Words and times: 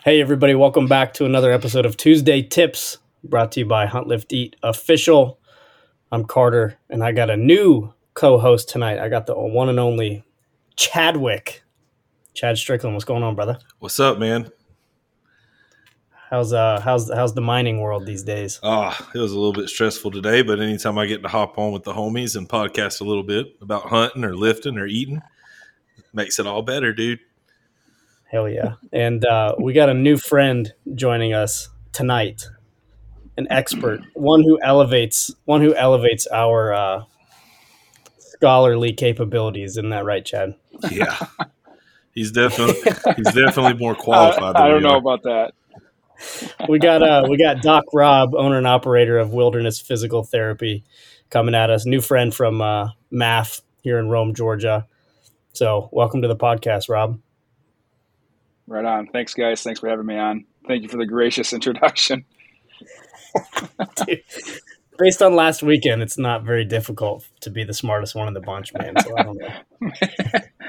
Hey, 0.00 0.20
everybody, 0.20 0.54
welcome 0.54 0.86
back 0.86 1.14
to 1.14 1.24
another 1.24 1.52
episode 1.52 1.86
of 1.86 1.96
Tuesday 1.96 2.42
Tips 2.42 2.98
brought 3.22 3.52
to 3.52 3.60
you 3.60 3.66
by 3.66 3.86
Hunt 3.86 4.08
Lift 4.08 4.32
Eat 4.32 4.56
Official. 4.62 5.38
I'm 6.10 6.24
Carter, 6.24 6.76
and 6.90 7.04
I 7.04 7.12
got 7.12 7.30
a 7.30 7.36
new 7.36 7.92
co 8.14 8.38
host 8.38 8.68
tonight. 8.68 8.98
I 8.98 9.08
got 9.08 9.26
the 9.26 9.34
one 9.34 9.68
and 9.68 9.78
only 9.78 10.24
Chadwick. 10.76 11.62
Chad 12.34 12.58
Strickland, 12.58 12.94
what's 12.94 13.04
going 13.04 13.22
on, 13.22 13.34
brother? 13.34 13.58
What's 13.78 14.00
up, 14.00 14.18
man? 14.18 14.50
How's 16.30 16.52
uh 16.52 16.80
how's 16.80 17.12
how's 17.12 17.34
the 17.34 17.40
mining 17.40 17.80
world 17.80 18.06
these 18.06 18.22
days? 18.22 18.58
Ah, 18.62 18.96
oh, 18.98 19.10
it 19.14 19.18
was 19.18 19.32
a 19.32 19.38
little 19.38 19.52
bit 19.52 19.68
stressful 19.68 20.10
today, 20.10 20.42
but 20.42 20.60
anytime 20.60 20.98
I 20.98 21.06
get 21.06 21.22
to 21.22 21.28
hop 21.28 21.58
on 21.58 21.72
with 21.72 21.84
the 21.84 21.92
homies 21.92 22.36
and 22.36 22.48
podcast 22.48 23.00
a 23.00 23.04
little 23.04 23.22
bit 23.22 23.56
about 23.60 23.82
hunting 23.84 24.24
or 24.24 24.34
lifting 24.34 24.78
or 24.78 24.86
eating, 24.86 25.22
makes 26.12 26.38
it 26.38 26.46
all 26.46 26.62
better, 26.62 26.92
dude. 26.92 27.20
Hell 28.32 28.48
yeah. 28.48 28.76
And 28.94 29.22
uh, 29.26 29.54
we 29.58 29.74
got 29.74 29.90
a 29.90 29.94
new 29.94 30.16
friend 30.16 30.72
joining 30.94 31.34
us 31.34 31.68
tonight. 31.92 32.48
An 33.36 33.46
expert, 33.50 34.00
one 34.14 34.42
who 34.42 34.58
elevates 34.62 35.34
one 35.44 35.60
who 35.62 35.74
elevates 35.74 36.26
our 36.26 36.72
uh, 36.72 37.04
scholarly 38.18 38.92
capabilities. 38.92 39.72
Isn't 39.72 39.90
that 39.90 40.04
right, 40.04 40.24
Chad? 40.24 40.54
Yeah. 40.90 41.16
He's 42.12 42.30
definitely 42.30 42.74
he's 43.16 43.32
definitely 43.32 43.74
more 43.74 43.94
qualified. 43.94 44.56
I, 44.56 44.66
I 44.66 44.68
don't 44.68 44.82
know 44.82 44.96
about 44.96 45.22
that. 45.22 45.52
we 46.68 46.78
got 46.78 47.02
uh 47.02 47.26
we 47.28 47.38
got 47.38 47.62
Doc 47.62 47.84
Rob, 47.94 48.34
owner 48.34 48.58
and 48.58 48.66
operator 48.66 49.18
of 49.18 49.32
Wilderness 49.32 49.80
Physical 49.80 50.22
Therapy, 50.22 50.84
coming 51.30 51.54
at 51.54 51.70
us. 51.70 51.86
New 51.86 52.02
friend 52.02 52.34
from 52.34 52.60
uh, 52.60 52.88
MAF 53.10 53.62
here 53.82 53.98
in 53.98 54.08
Rome, 54.08 54.34
Georgia. 54.34 54.86
So 55.54 55.88
welcome 55.90 56.20
to 56.20 56.28
the 56.28 56.36
podcast, 56.36 56.90
Rob. 56.90 57.18
Right 58.72 58.86
on. 58.86 59.06
Thanks, 59.08 59.34
guys. 59.34 59.62
Thanks 59.62 59.80
for 59.80 59.88
having 59.90 60.06
me 60.06 60.16
on. 60.16 60.46
Thank 60.66 60.82
you 60.82 60.88
for 60.88 60.96
the 60.96 61.04
gracious 61.04 61.52
introduction. 61.52 62.24
Dude, 64.06 64.22
based 64.98 65.20
on 65.20 65.36
last 65.36 65.62
weekend, 65.62 66.00
it's 66.00 66.16
not 66.16 66.44
very 66.44 66.64
difficult 66.64 67.28
to 67.40 67.50
be 67.50 67.64
the 67.64 67.74
smartest 67.74 68.14
one 68.14 68.28
in 68.28 68.34
the 68.34 68.40
bunch, 68.40 68.72
man. 68.72 68.94
So 69.04 69.14
I 69.18 69.22
don't 69.24 69.38
know. 69.38 69.60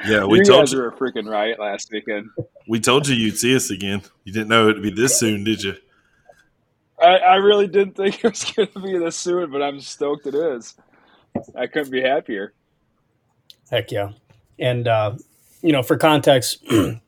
yeah, 0.05 0.25
we 0.25 0.39
you 0.39 0.44
told 0.44 0.63
guys 0.63 0.73
you 0.73 0.80
were 0.80 0.89
a 0.89 0.91
freaking 0.91 1.30
riot 1.30 1.59
last 1.59 1.91
weekend. 1.94 2.30
we 2.67 2.81
told 2.81 3.08
you 3.08 3.16
you'd 3.16 3.38
see 3.38 3.55
us 3.55 3.69
again. 3.69 4.02
You 4.25 4.33
didn't 4.33 4.50
know 4.50 4.67
it'd 4.67 4.83
be 4.83 4.91
this 4.91 5.17
soon, 5.17 5.45
did 5.45 5.63
you? 5.63 5.75
I, 7.02 7.16
I 7.19 7.35
really 7.35 7.67
didn't 7.67 7.95
think 7.95 8.16
it 8.22 8.30
was 8.30 8.44
going 8.44 8.67
to 8.67 8.80
be 8.81 8.97
this 8.97 9.16
soon, 9.16 9.50
but 9.50 9.63
I'm 9.63 9.80
stoked 9.80 10.28
it 10.28 10.35
is. 10.35 10.75
I 11.56 11.67
couldn't 11.67 11.91
be 11.91 12.02
happier. 12.02 12.52
Heck 13.72 13.91
yeah! 13.91 14.11
And 14.59 14.89
uh, 14.89 15.16
you 15.61 15.72
know, 15.72 15.83
for 15.83 15.95
context, 15.95 16.66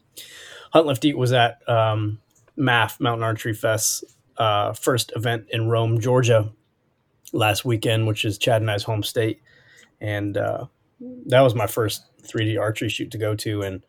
Hunt 0.76 0.88
Lift 0.88 1.06
Eat 1.06 1.18
was 1.18 1.32
at 1.32 1.62
um, 1.70 2.20
MAF 2.58 3.00
Mountain 3.00 3.24
Archery 3.24 3.54
Fest 3.54 4.04
uh, 4.36 4.74
first 4.74 5.14
event 5.16 5.46
in 5.50 5.70
Rome, 5.70 6.02
Georgia, 6.02 6.52
last 7.32 7.64
weekend, 7.64 8.08
which 8.08 8.26
is 8.26 8.38
Chad 8.38 8.62
and 8.62 8.70
I's 8.70 8.84
home 8.84 9.02
state, 9.02 9.42
and 10.02 10.36
uh, 10.36 10.66
that 11.28 11.40
was 11.40 11.56
my 11.56 11.66
first 11.66 12.04
3D 12.24 12.60
archery 12.60 12.90
shoot 12.90 13.10
to 13.12 13.18
go 13.18 13.36
to, 13.36 13.62
and 13.62 13.86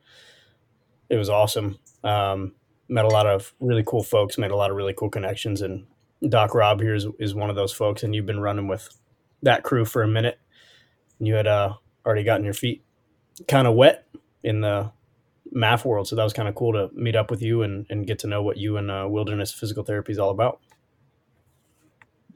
it 1.10 1.16
was 1.16 1.28
awesome. 1.28 1.76
Um, 2.04 2.54
met 2.88 3.04
a 3.04 3.08
lot 3.08 3.26
of 3.26 3.52
really 3.58 3.82
cool 3.84 4.04
folks, 4.04 4.38
made 4.38 4.52
a 4.52 4.56
lot 4.56 4.70
of 4.70 4.76
really 4.76 4.94
cool 4.94 5.10
connections, 5.10 5.62
and 5.62 5.88
Doc 6.28 6.54
Rob 6.54 6.80
here 6.80 6.94
is, 6.94 7.08
is 7.18 7.34
one 7.34 7.50
of 7.50 7.56
those 7.56 7.72
folks, 7.72 8.04
and 8.04 8.14
you've 8.14 8.26
been 8.26 8.38
running 8.38 8.68
with 8.68 8.88
that 9.42 9.64
crew 9.64 9.84
for 9.84 10.04
a 10.04 10.08
minute. 10.08 10.38
You 11.18 11.34
had 11.34 11.48
uh, 11.48 11.74
already 12.06 12.22
gotten 12.22 12.44
your 12.44 12.54
feet 12.54 12.84
kind 13.48 13.66
of 13.66 13.74
wet 13.74 14.06
in 14.44 14.60
the 14.60 14.92
MAF 15.54 15.84
world. 15.84 16.08
So 16.08 16.16
that 16.16 16.24
was 16.24 16.32
kind 16.32 16.48
of 16.48 16.54
cool 16.54 16.72
to 16.72 16.90
meet 16.94 17.16
up 17.16 17.30
with 17.30 17.42
you 17.42 17.62
and, 17.62 17.86
and 17.90 18.06
get 18.06 18.18
to 18.20 18.26
know 18.26 18.42
what 18.42 18.56
you 18.56 18.76
and 18.76 18.90
uh, 18.90 19.06
wilderness 19.08 19.52
physical 19.52 19.84
therapy 19.84 20.12
is 20.12 20.18
all 20.18 20.30
about. 20.30 20.60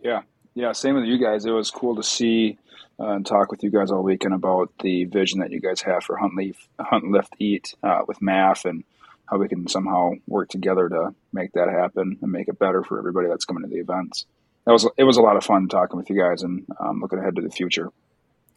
Yeah. 0.02 0.22
Yeah. 0.54 0.72
Same 0.72 0.94
with 0.94 1.04
you 1.04 1.18
guys. 1.18 1.44
It 1.44 1.50
was 1.50 1.70
cool 1.70 1.96
to 1.96 2.02
see 2.02 2.58
uh, 2.98 3.12
and 3.14 3.26
talk 3.26 3.50
with 3.50 3.62
you 3.62 3.70
guys 3.70 3.90
all 3.90 4.02
weekend 4.02 4.34
about 4.34 4.70
the 4.82 5.04
vision 5.04 5.40
that 5.40 5.50
you 5.50 5.60
guys 5.60 5.80
have 5.82 6.04
for 6.04 6.16
Hunt, 6.16 6.36
Leaf, 6.36 6.68
Hunt 6.78 7.10
Lift 7.10 7.34
Eat 7.38 7.74
uh, 7.82 8.02
with 8.06 8.20
MAF 8.20 8.64
and 8.64 8.84
how 9.26 9.38
we 9.38 9.48
can 9.48 9.68
somehow 9.68 10.12
work 10.26 10.48
together 10.48 10.88
to 10.88 11.14
make 11.32 11.52
that 11.52 11.68
happen 11.68 12.18
and 12.20 12.32
make 12.32 12.48
it 12.48 12.58
better 12.58 12.82
for 12.82 12.98
everybody 12.98 13.28
that's 13.28 13.44
coming 13.44 13.62
to 13.62 13.68
the 13.68 13.80
events. 13.80 14.26
That 14.66 14.72
was 14.72 14.88
it 14.96 15.04
was 15.04 15.16
a 15.16 15.22
lot 15.22 15.36
of 15.36 15.44
fun 15.44 15.68
talking 15.68 15.96
with 15.96 16.10
you 16.10 16.18
guys 16.20 16.42
and 16.42 16.66
um, 16.78 17.00
looking 17.00 17.18
ahead 17.18 17.36
to 17.36 17.42
the 17.42 17.50
future. 17.50 17.90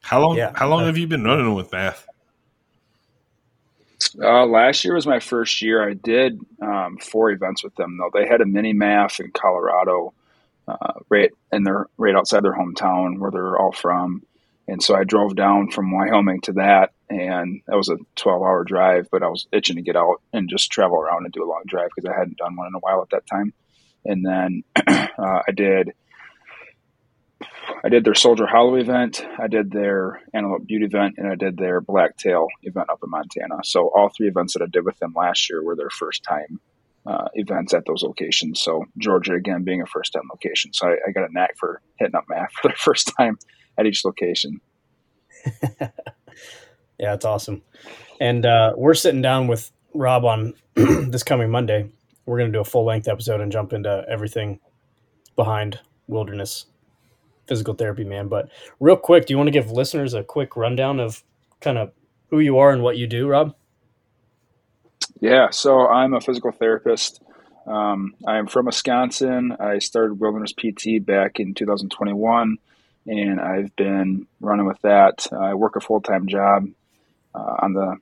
How 0.02 0.20
long? 0.20 0.36
Yeah. 0.36 0.52
How 0.54 0.68
long 0.68 0.86
have 0.86 0.98
you 0.98 1.08
been 1.08 1.24
running 1.24 1.54
with 1.54 1.72
MAF? 1.72 2.06
Uh, 4.22 4.46
last 4.46 4.84
year 4.84 4.94
was 4.94 5.08
my 5.08 5.20
first 5.20 5.62
year. 5.62 5.88
I 5.88 5.94
did 5.94 6.40
um, 6.62 6.98
four 6.98 7.32
events 7.32 7.64
with 7.64 7.76
them 7.76 7.98
though. 7.98 8.10
They 8.14 8.28
had 8.28 8.42
a 8.42 8.46
mini 8.46 8.74
MAF 8.74 9.20
in 9.20 9.32
Colorado, 9.32 10.14
uh, 10.68 10.94
right 11.10 11.32
in 11.52 11.64
their 11.64 11.88
right 11.98 12.16
outside 12.16 12.44
their 12.44 12.56
hometown 12.56 13.20
where 13.20 13.32
they're 13.32 13.58
all 13.58 13.72
from, 13.72 14.24
and 14.68 14.82
so 14.82 14.96
I 14.96 15.04
drove 15.04 15.36
down 15.36 15.72
from 15.72 15.92
Wyoming 15.92 16.42
to 16.42 16.54
that, 16.54 16.92
and 17.10 17.62
that 17.68 17.76
was 17.76 17.90
a 17.90 17.98
twelve-hour 18.16 18.64
drive. 18.64 19.08
But 19.12 19.24
I 19.24 19.28
was 19.28 19.48
itching 19.52 19.76
to 19.76 19.82
get 19.82 19.96
out 19.96 20.22
and 20.32 20.50
just 20.50 20.72
travel 20.72 20.98
around 20.98 21.26
and 21.26 21.34
do 21.34 21.44
a 21.44 21.50
long 21.50 21.64
drive 21.68 21.90
because 21.96 22.10
I 22.10 22.18
hadn't 22.18 22.38
done 22.38 22.56
one 22.56 22.68
in 22.68 22.76
a 22.76 22.80
while 22.80 23.02
at 23.02 23.10
that 23.10 23.28
time. 23.28 23.54
And 24.06 24.26
then 24.26 24.64
uh, 24.88 25.08
I 25.48 25.52
did 25.56 25.94
I 27.84 27.90
did 27.90 28.06
their 28.06 28.16
Soldier 28.16 28.46
Hollow 28.46 28.76
event, 28.76 29.26
I 29.38 29.48
did 29.48 29.72
their 29.72 30.22
Antelope 30.34 30.66
Butte 30.66 30.84
event, 30.84 31.16
and 31.18 31.28
I 31.28 31.36
did 31.36 31.58
their 31.58 31.82
Blacktail 31.82 32.48
event 32.62 32.90
up 32.90 33.00
in 33.04 33.10
Montana. 33.10 33.58
So 33.64 33.92
all 33.94 34.10
three 34.10 34.28
events 34.28 34.54
that 34.54 34.62
I 34.62 34.68
did 34.68 34.86
with 34.86 34.98
them 35.00 35.14
last 35.16 35.50
year 35.50 35.64
were 35.64 35.76
their 35.76 35.90
first 35.90 36.24
time 36.24 36.60
uh, 37.06 37.28
events 37.34 37.74
at 37.74 37.86
those 37.86 38.04
locations. 38.04 38.62
So 38.62 38.86
Georgia 38.98 39.34
again 39.34 39.64
being 39.64 39.82
a 39.82 39.86
first 39.86 40.14
time 40.14 40.24
location. 40.30 40.72
So 40.74 40.88
I, 40.88 40.96
I, 41.08 41.12
got 41.12 41.30
a 41.30 41.34
knack 41.34 41.58
for 41.58 41.82
hitting 41.98 42.16
up 42.16 42.26
MAF 42.30 42.52
for 42.62 42.70
the 42.70 42.76
first 42.76 43.12
time 43.18 43.38
at 43.78 43.86
each 43.86 44.06
location. 44.06 44.62
yeah, 47.00 47.14
it's 47.14 47.26
awesome. 47.26 47.62
And 48.22 48.46
uh, 48.46 48.74
we're 48.78 48.94
sitting 48.94 49.22
down 49.22 49.48
with 49.48 49.72
Rob 49.94 50.24
on 50.24 50.54
this 50.76 51.24
coming 51.24 51.50
Monday. 51.50 51.90
We're 52.26 52.38
going 52.38 52.52
to 52.52 52.58
do 52.58 52.62
a 52.62 52.66
full 52.66 52.86
length 52.86 53.10
episode 53.10 53.42
and 53.42 53.52
jump 53.52 53.74
into 53.74 54.06
everything 54.08 54.62
behind 55.36 55.80
wilderness 56.08 56.68
physical 57.48 57.74
therapy 57.74 58.04
man. 58.04 58.28
But 58.28 58.50
real 58.80 58.96
quick, 58.96 59.26
do 59.26 59.34
you 59.34 59.38
want 59.38 59.48
to 59.48 59.52
give 59.52 59.72
listeners 59.72 60.14
a 60.14 60.24
quick 60.24 60.56
rundown 60.56 61.00
of 61.00 61.24
kind 61.60 61.78
of 61.78 61.92
who 62.30 62.40
you 62.40 62.58
are 62.58 62.72
and 62.72 62.82
what 62.82 62.98
you 62.98 63.08
do, 63.08 63.28
Rob? 63.28 63.56
Yeah, 65.20 65.50
so 65.52 65.88
I'm 65.88 66.14
a 66.14 66.22
physical 66.22 66.52
therapist. 66.52 67.22
Um, 67.66 68.16
I'm 68.28 68.48
from 68.48 68.66
Wisconsin. 68.66 69.56
I 69.60 69.80
started 69.80 70.20
Wilderness 70.20 70.54
PT 70.54 71.06
back 71.06 71.40
in 71.40 71.54
2021, 71.54 72.58
and 73.08 73.40
I've 73.40 73.74
been 73.76 74.28
running 74.42 74.66
with 74.66 74.82
that. 74.82 75.28
I 75.32 75.54
work 75.54 75.76
a 75.76 75.80
full 75.80 76.02
time 76.02 76.28
job 76.28 76.68
uh, 77.34 77.56
on 77.60 77.74
the 77.74 77.98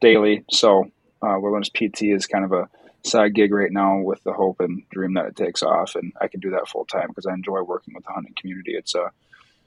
daily, 0.00 0.44
so 0.50 0.90
uh, 1.20 1.36
Wilderness 1.38 1.68
PT 1.68 2.04
is 2.04 2.26
kind 2.26 2.44
of 2.44 2.52
a 2.52 2.68
side 3.04 3.34
gig 3.34 3.52
right 3.52 3.72
now 3.72 3.98
with 3.98 4.22
the 4.24 4.32
hope 4.32 4.60
and 4.60 4.82
dream 4.90 5.14
that 5.14 5.26
it 5.26 5.36
takes 5.36 5.62
off, 5.62 5.94
and 5.94 6.12
I 6.20 6.28
can 6.28 6.40
do 6.40 6.50
that 6.50 6.68
full 6.68 6.84
time 6.84 7.08
because 7.08 7.26
I 7.26 7.34
enjoy 7.34 7.62
working 7.62 7.94
with 7.94 8.04
the 8.04 8.12
hunting 8.12 8.34
community. 8.38 8.72
It's 8.74 8.94
a 8.94 9.10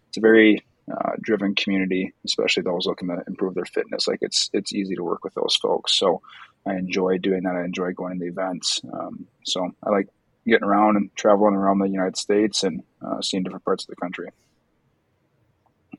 it's 0.08 0.18
a 0.18 0.22
very 0.22 0.64
uh, 0.92 1.12
driven 1.22 1.56
community, 1.56 2.14
especially 2.26 2.64
those 2.64 2.86
looking 2.86 3.08
to 3.08 3.24
improve 3.28 3.56
their 3.56 3.66
fitness. 3.66 4.08
Like 4.08 4.20
it's 4.22 4.50
it's 4.54 4.74
easy 4.74 4.96
to 4.96 5.04
work 5.04 5.24
with 5.24 5.34
those 5.34 5.56
folks. 5.56 5.98
So 5.98 6.22
I 6.66 6.76
enjoy 6.76 7.18
doing 7.18 7.44
that. 7.44 7.56
I 7.56 7.64
enjoy 7.64 7.94
going 7.94 8.20
to 8.20 8.20
the 8.20 8.32
events. 8.32 8.82
Um, 8.92 9.28
so 9.44 9.72
I 9.84 9.90
like 9.90 10.08
getting 10.46 10.68
around 10.68 10.98
and 10.98 11.16
traveling 11.16 11.56
around 11.56 11.80
the 11.80 11.88
United 11.88 12.18
States 12.18 12.64
and 12.64 12.84
uh, 13.02 13.22
seeing 13.22 13.44
different 13.44 13.66
parts 13.66 13.86
of 13.86 13.90
the 13.90 13.96
country. 13.96 14.30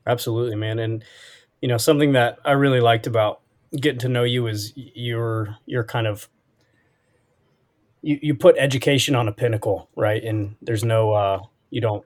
Absolutely, 0.07 0.57
man. 0.57 0.79
And 0.79 1.05
you 1.61 1.69
know 1.69 1.79
something 1.79 2.13
that 2.13 2.39
I 2.45 2.53
really 2.53 2.81
liked 2.81 3.07
about 3.07 3.41
getting 3.75 4.01
to 4.01 4.09
know 4.09 4.23
you 4.23 4.47
is 4.47 4.73
your 4.77 5.57
your 5.67 5.83
kind 5.83 6.07
of 6.07 6.29
you, 8.05 8.19
you 8.21 8.35
put 8.35 8.57
education 8.59 9.15
on 9.15 9.29
a 9.29 9.33
pinnacle, 9.33 9.89
right? 9.97 10.23
And 10.23 10.57
there's 10.61 10.85
no, 10.85 11.15
uh, 11.15 11.41
you 11.71 11.81
don't, 11.81 12.05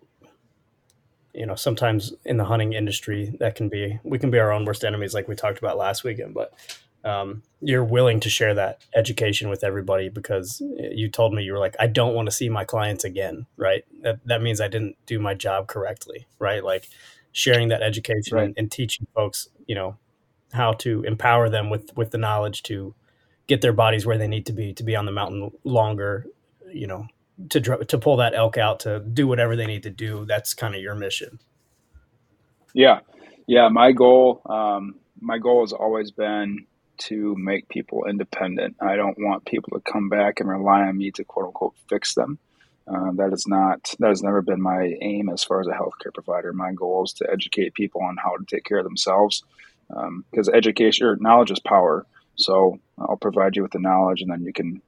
you 1.35 1.45
know, 1.45 1.57
sometimes 1.57 2.13
in 2.25 2.37
the 2.37 2.45
hunting 2.45 2.73
industry 2.73 3.35
that 3.41 3.57
can 3.57 3.69
be, 3.69 3.99
we 4.05 4.19
can 4.19 4.31
be 4.31 4.39
our 4.39 4.53
own 4.53 4.65
worst 4.65 4.85
enemies, 4.85 5.13
like 5.13 5.27
we 5.27 5.35
talked 5.35 5.59
about 5.59 5.77
last 5.77 6.05
weekend, 6.05 6.35
but 6.35 6.55
um, 7.05 7.43
you're 7.61 7.85
willing 7.85 8.21
to 8.21 8.31
share 8.31 8.55
that 8.55 8.85
education 8.95 9.49
with 9.49 9.65
everybody 9.65 10.09
because 10.09 10.63
you 10.79 11.09
told 11.09 11.35
me 11.35 11.43
you 11.43 11.53
were 11.53 11.59
like, 11.59 11.75
I 11.81 11.89
don't 11.89 12.15
want 12.15 12.27
to 12.27 12.33
see 12.33 12.49
my 12.49 12.65
clients 12.65 13.03
again, 13.03 13.47
right? 13.57 13.85
That, 14.03 14.21
that 14.27 14.41
means 14.41 14.61
I 14.61 14.69
didn't 14.69 14.97
do 15.05 15.19
my 15.19 15.35
job 15.35 15.67
correctly, 15.67 16.29
right? 16.39 16.63
Like 16.63 16.89
sharing 17.33 17.69
that 17.69 17.83
education 17.83 18.37
right. 18.37 18.45
and, 18.47 18.55
and 18.57 18.71
teaching 18.71 19.07
folks, 19.15 19.49
you 19.67 19.75
know, 19.75 19.97
how 20.53 20.73
to 20.73 21.03
empower 21.03 21.49
them 21.49 21.71
with, 21.71 21.97
with 21.97 22.13
the 22.13 22.19
knowledge 22.19 22.63
to, 22.65 22.95
get 23.49 23.63
their 23.63 23.73
bodies 23.73 24.07
where 24.07 24.19
they 24.19 24.29
need 24.29 24.47
to 24.47 24.53
be 24.53 24.73
to 24.75 24.85
be 24.85 24.95
on 24.95 25.07
the 25.07 25.13
mountain 25.13 25.51
longer, 25.65 26.27
you 26.73 26.87
know, 26.87 27.09
to 27.51 27.61
to 27.61 27.99
pull 27.99 28.17
that 28.19 28.35
elk 28.35 28.57
out 28.57 28.81
to 28.81 29.01
do 29.01 29.27
whatever 29.27 29.57
they 29.57 29.67
need 29.67 29.83
to 29.83 29.91
do. 29.91 30.25
That's 30.25 30.55
kind 30.55 30.75
of 30.75 30.81
your 30.81 30.95
mission. 30.95 31.41
Yeah, 32.75 33.01
yeah. 33.47 33.69
My 33.69 33.93
goal, 33.93 34.43
um, 34.47 34.97
my 35.21 35.39
goal 35.39 35.63
has 35.63 35.73
always 35.73 36.11
been 36.11 36.67
to 36.99 37.35
make 37.37 37.69
people 37.69 38.05
independent. 38.09 38.77
I 38.81 38.97
don't 38.97 39.17
want 39.19 39.45
people 39.45 39.79
to 39.79 39.93
come 39.93 40.09
back 40.09 40.41
and 40.41 40.49
rely 40.49 40.83
on 40.83 40.97
me 40.97 41.11
to 41.13 41.25
quote 41.25 41.47
unquote 41.47 41.75
fix 41.89 42.15
them. 42.15 42.39
Uh, 42.87 43.13
that 43.15 43.33
is 43.33 43.47
not 43.47 43.95
that 43.99 44.09
has 44.09 44.23
never 44.23 44.43
been 44.43 44.63
my 44.63 44.95
aim 45.03 45.29
as 45.29 45.45
far 45.45 45.61
as 45.61 45.67
a 45.67 45.73
healthcare 45.73 46.13
provider. 46.13 46.53
My 46.53 46.73
goal 46.73 47.05
is 47.05 47.13
to 47.15 47.31
educate 47.31 47.75
people 47.75 48.03
on 48.03 48.17
how 48.17 48.37
to 48.37 48.45
take 48.45 48.65
care 48.65 48.79
of 48.79 48.85
themselves 48.85 49.43
because 49.89 50.49
um, 50.49 50.55
education 50.55 51.07
or 51.07 51.17
knowledge 51.17 51.51
is 51.51 51.61
power. 51.61 52.07
So 52.39 52.79
I'll 52.99 53.17
provide 53.17 53.57
you 53.57 53.63
with 53.63 53.73
the 53.73 53.81
knowledge, 53.81 54.23
and 54.23 54.31
then 54.31 54.43
you 54.43 54.53
can 54.53 54.81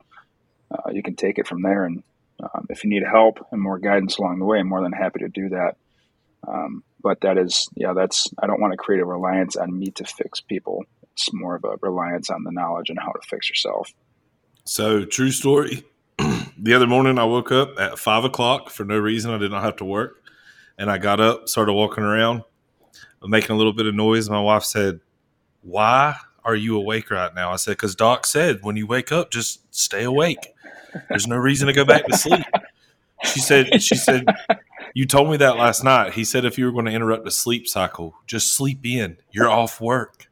uh, 0.71 0.91
you 0.93 1.03
can 1.03 1.17
take 1.17 1.39
it 1.39 1.47
from 1.47 1.63
there. 1.63 1.85
And 1.85 2.03
um, 2.43 2.67
if 2.71 2.85
you 2.85 2.91
need 2.91 3.03
help 3.03 3.47
and 3.51 3.61
more 3.61 3.79
guidance 3.79 4.19
along 4.19 4.39
the 4.39 4.45
way, 4.45 4.61
I'm 4.61 4.69
more 4.69 4.83
than 4.83 4.93
happy 4.93 5.21
to 5.21 5.29
do 5.29 5.51
that. 5.51 5.77
Um, 6.47 6.85
but 7.03 7.21
that 7.23 7.37
is, 7.39 7.69
yeah, 7.75 7.93
that's 7.93 8.29
I 8.39 8.47
don't 8.47 8.61
want 8.61 8.73
to 8.73 8.77
create 8.77 9.01
a 9.01 9.05
reliance 9.05 9.57
on 9.57 9.77
me 9.77 9.91
to 9.93 10.05
fix 10.05 10.41
people. 10.41 10.85
It's 11.13 11.33
more 11.33 11.57
of 11.57 11.65
a 11.65 11.77
reliance 11.83 12.31
on 12.31 12.45
the 12.45 12.53
knowledge 12.53 12.89
and 12.89 12.99
how 12.99 13.13
to 13.13 13.21
fix 13.29 13.49
yourself. 13.49 13.93
So, 14.65 15.05
true 15.05 15.33
story. 15.33 15.85
the 16.19 16.75
other 16.75 16.87
morning, 16.87 17.19
I 17.19 17.25
woke 17.25 17.51
up 17.51 17.79
at 17.79 17.99
five 17.99 18.25
o'clock 18.25 18.71
for 18.71 18.85
no 18.85 18.99
reason. 18.99 19.33
I 19.33 19.39
did 19.39 19.51
not 19.51 19.63
have 19.63 19.77
to 19.77 19.85
work, 19.85 20.23
and 20.79 20.91
I 20.91 20.99
got 20.99 21.21
up, 21.21 21.49
started 21.49 21.73
walking 21.73 22.05
around, 22.05 22.45
making 23.23 23.55
a 23.55 23.59
little 23.59 23.73
bit 23.73 23.87
of 23.87 23.95
noise. 23.95 24.31
My 24.31 24.41
wife 24.41 24.65
said, 24.65 25.01
"Why 25.63 26.17
are 26.45 26.55
you 26.55 26.77
awake 26.77 27.11
right 27.11 27.35
now?" 27.35 27.53
I 27.53 27.57
said, 27.57 27.73
"Because 27.73 27.95
Doc 27.95 28.27
said 28.27 28.61
when 28.63 28.77
you 28.77 28.87
wake 28.87 29.13
up, 29.13 29.31
just 29.31 29.61
stay 29.75 30.05
awake." 30.05 30.55
There's 31.09 31.27
no 31.27 31.37
reason 31.37 31.67
to 31.69 31.73
go 31.73 31.85
back 31.85 32.07
to 32.07 32.17
sleep. 32.17 32.45
She 33.25 33.41
said, 33.41 33.83
she 33.83 33.97
said, 33.97 34.25
you 34.95 35.07
told 35.07 35.31
me 35.31 35.37
that 35.39 35.57
last 35.57 35.85
night. 35.85 36.15
He 36.15 36.25
said 36.25 36.45
if 36.45 36.59
you 36.59 36.65
were 36.65 36.73
going 36.73 36.87
to 36.87 36.93
interrupt 36.93 37.27
a 37.27 37.31
sleep 37.31 37.69
cycle, 37.69 38.15
just 38.27 38.57
sleep 38.57 38.85
in. 38.85 39.19
You're 39.31 39.51
off 39.51 39.81
work. 39.81 40.29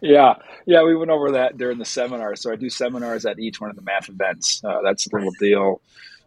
yeah, 0.00 0.34
yeah, 0.66 0.82
we 0.84 0.94
went 0.94 1.10
over 1.10 1.32
that 1.32 1.58
during 1.58 1.78
the 1.78 1.84
seminar. 1.84 2.36
So 2.36 2.52
I 2.52 2.56
do 2.56 2.70
seminars 2.70 3.26
at 3.26 3.38
each 3.38 3.60
one 3.60 3.70
of 3.70 3.76
the 3.76 3.82
MAF 3.82 4.08
events. 4.08 4.62
Uh, 4.64 4.80
that's 4.82 5.06
a 5.06 5.10
little 5.14 5.32
deal, 5.40 5.80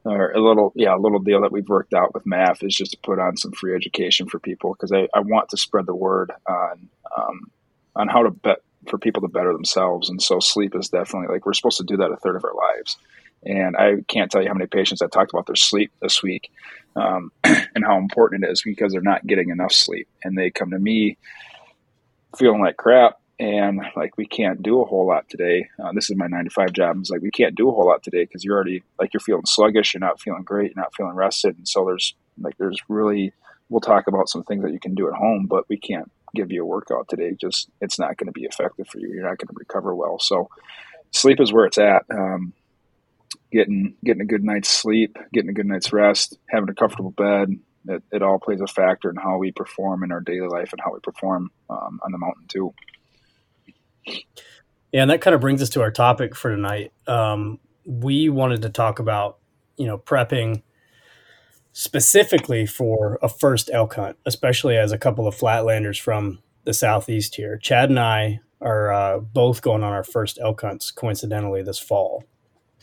or 0.05 0.31
a 0.31 0.41
little, 0.41 0.73
yeah, 0.75 0.95
a 0.95 0.99
little 0.99 1.19
deal 1.19 1.41
that 1.41 1.51
we've 1.51 1.67
worked 1.67 1.93
out 1.93 2.13
with 2.13 2.25
MAF 2.25 2.63
is 2.63 2.75
just 2.75 2.91
to 2.91 2.97
put 2.97 3.19
on 3.19 3.37
some 3.37 3.51
free 3.53 3.75
education 3.75 4.27
for 4.27 4.39
people 4.39 4.73
because 4.73 4.91
I, 4.91 5.07
I 5.13 5.21
want 5.21 5.49
to 5.49 5.57
spread 5.57 5.85
the 5.85 5.95
word 5.95 6.31
on 6.47 6.89
um, 7.15 7.51
on 7.95 8.07
how 8.07 8.23
to 8.23 8.31
bet 8.31 8.59
for 8.89 8.97
people 8.97 9.21
to 9.21 9.27
better 9.27 9.53
themselves. 9.53 10.09
And 10.09 10.21
so 10.21 10.39
sleep 10.39 10.75
is 10.75 10.89
definitely 10.89 11.33
like 11.33 11.45
we're 11.45 11.53
supposed 11.53 11.77
to 11.77 11.83
do 11.83 11.97
that 11.97 12.11
a 12.11 12.17
third 12.17 12.35
of 12.35 12.43
our 12.43 12.55
lives. 12.55 12.97
And 13.45 13.75
I 13.75 14.01
can't 14.07 14.31
tell 14.31 14.41
you 14.41 14.47
how 14.47 14.53
many 14.53 14.67
patients 14.67 15.01
I 15.01 15.07
talked 15.07 15.31
about 15.33 15.47
their 15.47 15.55
sleep 15.55 15.91
this 16.01 16.23
week 16.23 16.51
um, 16.95 17.31
and 17.43 17.85
how 17.85 17.97
important 17.97 18.43
it 18.43 18.51
is 18.51 18.61
because 18.63 18.91
they're 18.91 19.01
not 19.01 19.25
getting 19.27 19.49
enough 19.49 19.73
sleep. 19.73 20.07
And 20.23 20.37
they 20.37 20.49
come 20.49 20.71
to 20.71 20.79
me 20.79 21.17
feeling 22.37 22.61
like 22.61 22.77
crap 22.77 23.19
and 23.39 23.81
like 23.95 24.17
we 24.17 24.25
can't 24.25 24.61
do 24.61 24.81
a 24.81 24.85
whole 24.85 25.07
lot 25.07 25.27
today. 25.29 25.69
Uh, 25.83 25.91
this 25.93 26.09
is 26.09 26.15
my 26.15 26.27
nine 26.27 26.45
to 26.45 26.49
five 26.49 26.73
job. 26.73 26.97
It's 26.99 27.09
like 27.09 27.21
we 27.21 27.31
can't 27.31 27.55
do 27.55 27.69
a 27.69 27.71
whole 27.71 27.87
lot 27.87 28.03
today 28.03 28.23
because 28.23 28.43
you're 28.43 28.55
already 28.55 28.83
like 28.99 29.13
you're 29.13 29.21
feeling 29.21 29.45
sluggish, 29.45 29.93
you're 29.93 30.01
not 30.01 30.21
feeling 30.21 30.43
great, 30.43 30.73
you're 30.75 30.83
not 30.83 30.95
feeling 30.95 31.15
rested, 31.15 31.57
and 31.57 31.67
so 31.67 31.85
there's 31.85 32.15
like 32.39 32.57
there's 32.57 32.79
really 32.87 33.33
we'll 33.69 33.81
talk 33.81 34.07
about 34.07 34.29
some 34.29 34.43
things 34.43 34.63
that 34.63 34.71
you 34.71 34.79
can 34.79 34.93
do 34.93 35.07
at 35.07 35.13
home, 35.13 35.47
but 35.47 35.67
we 35.69 35.77
can't 35.77 36.11
give 36.35 36.51
you 36.51 36.63
a 36.63 36.65
workout 36.65 37.07
today. 37.09 37.35
Just 37.39 37.69
it's 37.81 37.99
not 37.99 38.17
going 38.17 38.27
to 38.27 38.31
be 38.31 38.43
effective 38.43 38.87
for 38.87 38.99
you. 38.99 39.09
You're 39.09 39.23
not 39.23 39.37
going 39.37 39.47
to 39.47 39.55
recover 39.55 39.95
well. 39.95 40.19
So 40.19 40.49
sleep 41.11 41.39
is 41.39 41.51
where 41.51 41.65
it's 41.65 41.77
at. 41.77 42.05
Um, 42.11 42.53
getting 43.51 43.95
getting 44.03 44.21
a 44.21 44.25
good 44.25 44.43
night's 44.43 44.69
sleep, 44.69 45.17
getting 45.33 45.49
a 45.49 45.53
good 45.53 45.65
night's 45.65 45.91
rest, 45.91 46.37
having 46.49 46.69
a 46.69 46.75
comfortable 46.75 47.11
bed. 47.11 47.59
It, 47.85 48.01
it 48.13 48.21
all 48.21 48.39
plays 48.39 48.61
a 48.61 48.67
factor 48.67 49.09
in 49.09 49.17
how 49.17 49.37
we 49.37 49.51
perform 49.51 50.03
in 50.03 50.13
our 50.13 50.21
daily 50.21 50.47
life 50.47 50.71
and 50.71 50.79
how 50.79 50.93
we 50.93 50.99
perform 51.01 51.51
um, 51.69 51.99
on 52.03 52.13
the 52.13 52.17
mountain 52.17 52.45
too. 52.47 52.73
Yeah, 54.05 55.01
and 55.01 55.09
that 55.09 55.21
kind 55.21 55.33
of 55.33 55.41
brings 55.41 55.61
us 55.61 55.69
to 55.69 55.81
our 55.81 55.91
topic 55.91 56.35
for 56.35 56.51
tonight. 56.51 56.91
Um, 57.07 57.59
we 57.85 58.29
wanted 58.29 58.61
to 58.63 58.69
talk 58.69 58.99
about 58.99 59.37
you 59.77 59.85
know 59.87 59.97
prepping 59.97 60.63
specifically 61.71 62.65
for 62.65 63.17
a 63.21 63.29
first 63.29 63.69
elk 63.73 63.95
hunt, 63.95 64.17
especially 64.25 64.77
as 64.77 64.91
a 64.91 64.97
couple 64.97 65.27
of 65.27 65.35
flatlanders 65.35 65.99
from 65.99 66.39
the 66.65 66.73
southeast 66.73 67.35
here. 67.35 67.57
Chad 67.57 67.89
and 67.89 67.99
I 67.99 68.39
are 68.61 68.93
uh, 68.93 69.19
both 69.19 69.61
going 69.61 69.83
on 69.83 69.91
our 69.91 70.03
first 70.03 70.39
elk 70.41 70.61
hunts 70.61 70.91
coincidentally 70.91 71.61
this 71.63 71.79
fall 71.79 72.23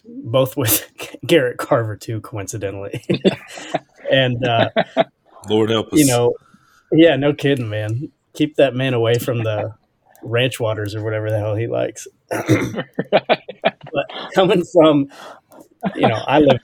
both 0.04 0.56
with 0.56 0.90
Garrett 1.26 1.58
Carver 1.58 1.96
too, 1.96 2.20
coincidentally. 2.20 3.04
and 4.10 4.44
uh, 4.44 4.70
Lord 5.48 5.70
help 5.70 5.92
us. 5.92 5.98
You 5.98 6.06
know, 6.06 6.34
yeah, 6.92 7.16
no 7.16 7.32
kidding, 7.32 7.68
man. 7.68 8.10
Keep 8.34 8.56
that 8.56 8.74
man 8.74 8.94
away 8.94 9.18
from 9.18 9.42
the 9.42 9.74
ranch 10.22 10.60
waters 10.60 10.94
or 10.94 11.02
whatever 11.02 11.30
the 11.30 11.38
hell 11.38 11.54
he 11.54 11.66
likes. 11.66 12.06
but 12.28 12.86
coming 14.34 14.64
from, 14.64 15.08
you 15.94 16.08
know, 16.08 16.22
I 16.26 16.40
live 16.40 16.60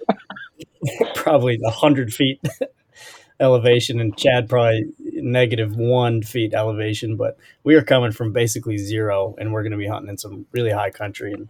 probably 1.15 1.59
a 1.65 1.71
hundred 1.71 2.13
feet 2.13 2.41
elevation, 3.41 4.01
and 4.01 4.17
Chad 4.17 4.49
probably 4.49 4.87
negative 4.99 5.77
one 5.77 6.23
feet 6.23 6.55
elevation. 6.55 7.17
But 7.17 7.37
we 7.65 7.75
are 7.75 7.83
coming 7.83 8.13
from 8.13 8.33
basically 8.33 8.79
zero, 8.79 9.35
and 9.39 9.53
we're 9.53 9.63
going 9.63 9.73
to 9.73 9.79
be 9.79 9.89
hunting 9.89 10.11
in 10.11 10.19
some 10.19 10.47
really 10.53 10.71
high 10.71 10.91
country 10.91 11.33
and 11.33 11.49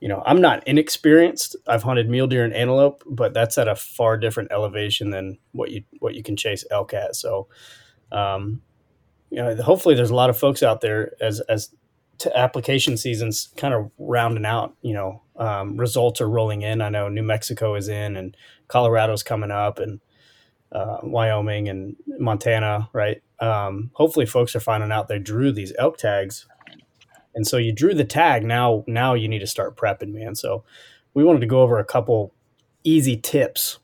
you 0.00 0.08
know, 0.08 0.22
I'm 0.24 0.40
not 0.40 0.66
inexperienced. 0.66 1.56
I've 1.66 1.82
hunted 1.82 2.08
mule 2.08 2.28
deer 2.28 2.44
and 2.44 2.54
antelope, 2.54 3.02
but 3.06 3.34
that's 3.34 3.58
at 3.58 3.68
a 3.68 3.74
far 3.74 4.16
different 4.16 4.52
elevation 4.52 5.10
than 5.10 5.38
what 5.52 5.70
you 5.70 5.82
what 5.98 6.14
you 6.14 6.22
can 6.22 6.36
chase 6.36 6.64
elk 6.70 6.94
at. 6.94 7.16
So, 7.16 7.48
um, 8.12 8.62
you 9.30 9.38
know, 9.38 9.54
hopefully 9.62 9.94
there's 9.94 10.10
a 10.10 10.14
lot 10.14 10.30
of 10.30 10.38
folks 10.38 10.62
out 10.62 10.80
there 10.80 11.12
as 11.20 11.40
as 11.40 11.70
to 12.18 12.36
application 12.36 12.96
seasons 12.96 13.50
kind 13.56 13.74
of 13.74 13.90
rounding 13.98 14.46
out. 14.46 14.74
You 14.82 14.94
know, 14.94 15.22
um, 15.36 15.76
results 15.76 16.20
are 16.20 16.28
rolling 16.28 16.62
in. 16.62 16.80
I 16.80 16.88
know 16.88 17.08
New 17.08 17.22
Mexico 17.22 17.74
is 17.74 17.88
in, 17.88 18.16
and 18.16 18.36
Colorado's 18.68 19.22
coming 19.22 19.50
up, 19.50 19.78
and 19.78 20.00
uh, 20.72 20.98
Wyoming 21.02 21.68
and 21.68 21.96
Montana, 22.18 22.88
right? 22.92 23.22
Um, 23.40 23.90
hopefully, 23.94 24.26
folks 24.26 24.56
are 24.56 24.60
finding 24.60 24.92
out 24.92 25.08
they 25.08 25.18
drew 25.18 25.52
these 25.52 25.72
elk 25.78 25.96
tags 25.98 26.46
and 27.38 27.46
so 27.46 27.56
you 27.56 27.72
drew 27.72 27.94
the 27.94 28.04
tag. 28.04 28.44
Now, 28.44 28.82
now 28.88 29.14
you 29.14 29.28
need 29.28 29.38
to 29.38 29.46
start 29.46 29.76
prepping, 29.76 30.12
man. 30.12 30.34
So 30.34 30.64
we 31.14 31.22
wanted 31.22 31.38
to 31.40 31.46
go 31.46 31.62
over 31.62 31.78
a 31.78 31.84
couple 31.84 32.34
easy 32.82 33.16
tips 33.16 33.78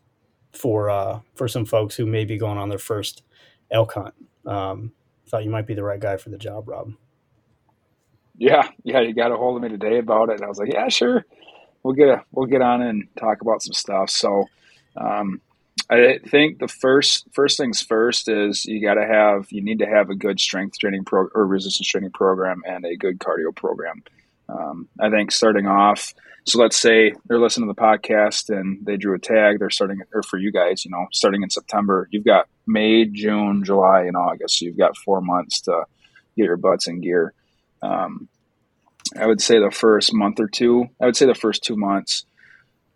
for 0.52 0.90
uh, 0.90 1.20
for 1.36 1.46
some 1.46 1.64
folks 1.64 1.94
who 1.94 2.04
may 2.04 2.24
be 2.24 2.36
going 2.36 2.58
on 2.58 2.68
their 2.68 2.78
first 2.78 3.22
elk 3.70 3.92
hunt. 3.94 4.14
Um, 4.44 4.92
thought 5.28 5.44
you 5.44 5.50
might 5.50 5.66
be 5.66 5.74
the 5.74 5.82
right 5.82 6.00
guy 6.00 6.16
for 6.16 6.30
the 6.30 6.38
job, 6.38 6.68
Rob. 6.68 6.92
Yeah, 8.36 8.68
yeah, 8.82 9.00
you 9.00 9.14
got 9.14 9.32
a 9.32 9.36
hold 9.36 9.56
of 9.56 9.62
me 9.62 9.68
today 9.68 9.98
about 9.98 10.28
it, 10.28 10.36
and 10.36 10.44
I 10.44 10.48
was 10.48 10.58
like, 10.58 10.72
yeah, 10.72 10.88
sure, 10.88 11.24
we'll 11.82 11.94
get 11.94 12.08
a, 12.08 12.24
we'll 12.32 12.46
get 12.46 12.62
on 12.62 12.82
and 12.82 13.04
talk 13.18 13.40
about 13.40 13.62
some 13.62 13.74
stuff. 13.74 14.10
So, 14.10 14.46
um, 14.96 15.40
I 15.90 16.18
think 16.26 16.58
the 16.58 16.68
first 16.68 17.26
first 17.32 17.58
things 17.58 17.82
first 17.82 18.28
is 18.28 18.64
you 18.64 18.80
got 18.82 18.94
to 18.94 19.06
have 19.06 19.46
you 19.50 19.62
need 19.62 19.80
to 19.80 19.86
have 19.86 20.08
a 20.08 20.14
good 20.14 20.40
strength 20.40 20.78
training 20.78 21.04
pro 21.04 21.28
or 21.34 21.46
resistance 21.46 21.88
training 21.88 22.12
program 22.12 22.62
and 22.66 22.84
a 22.84 22.96
good 22.96 23.18
cardio 23.18 23.54
program. 23.54 24.02
Um, 24.48 24.88
I 24.98 25.10
think 25.10 25.30
starting 25.30 25.66
off, 25.66 26.14
so 26.46 26.58
let's 26.58 26.76
say 26.76 27.14
they're 27.26 27.40
listening 27.40 27.68
to 27.68 27.74
the 27.74 27.80
podcast 27.80 28.50
and 28.50 28.84
they 28.84 28.96
drew 28.96 29.14
a 29.14 29.18
tag. 29.18 29.58
They're 29.58 29.70
starting, 29.70 30.00
or 30.12 30.22
for 30.22 30.38
you 30.38 30.52
guys, 30.52 30.84
you 30.84 30.90
know, 30.90 31.06
starting 31.10 31.42
in 31.42 31.50
September, 31.50 32.06
you've 32.10 32.24
got 32.24 32.48
May, 32.66 33.06
June, 33.06 33.64
July, 33.64 34.02
and 34.02 34.16
August. 34.16 34.58
So 34.58 34.66
you've 34.66 34.76
got 34.76 34.96
four 34.96 35.22
months 35.22 35.62
to 35.62 35.84
get 36.36 36.44
your 36.44 36.58
butts 36.58 36.86
in 36.86 37.00
gear. 37.00 37.32
Um, 37.82 38.28
I 39.18 39.26
would 39.26 39.40
say 39.40 39.58
the 39.58 39.70
first 39.70 40.12
month 40.12 40.38
or 40.38 40.48
two. 40.48 40.86
I 41.00 41.06
would 41.06 41.16
say 41.16 41.26
the 41.26 41.34
first 41.34 41.62
two 41.62 41.76
months, 41.76 42.26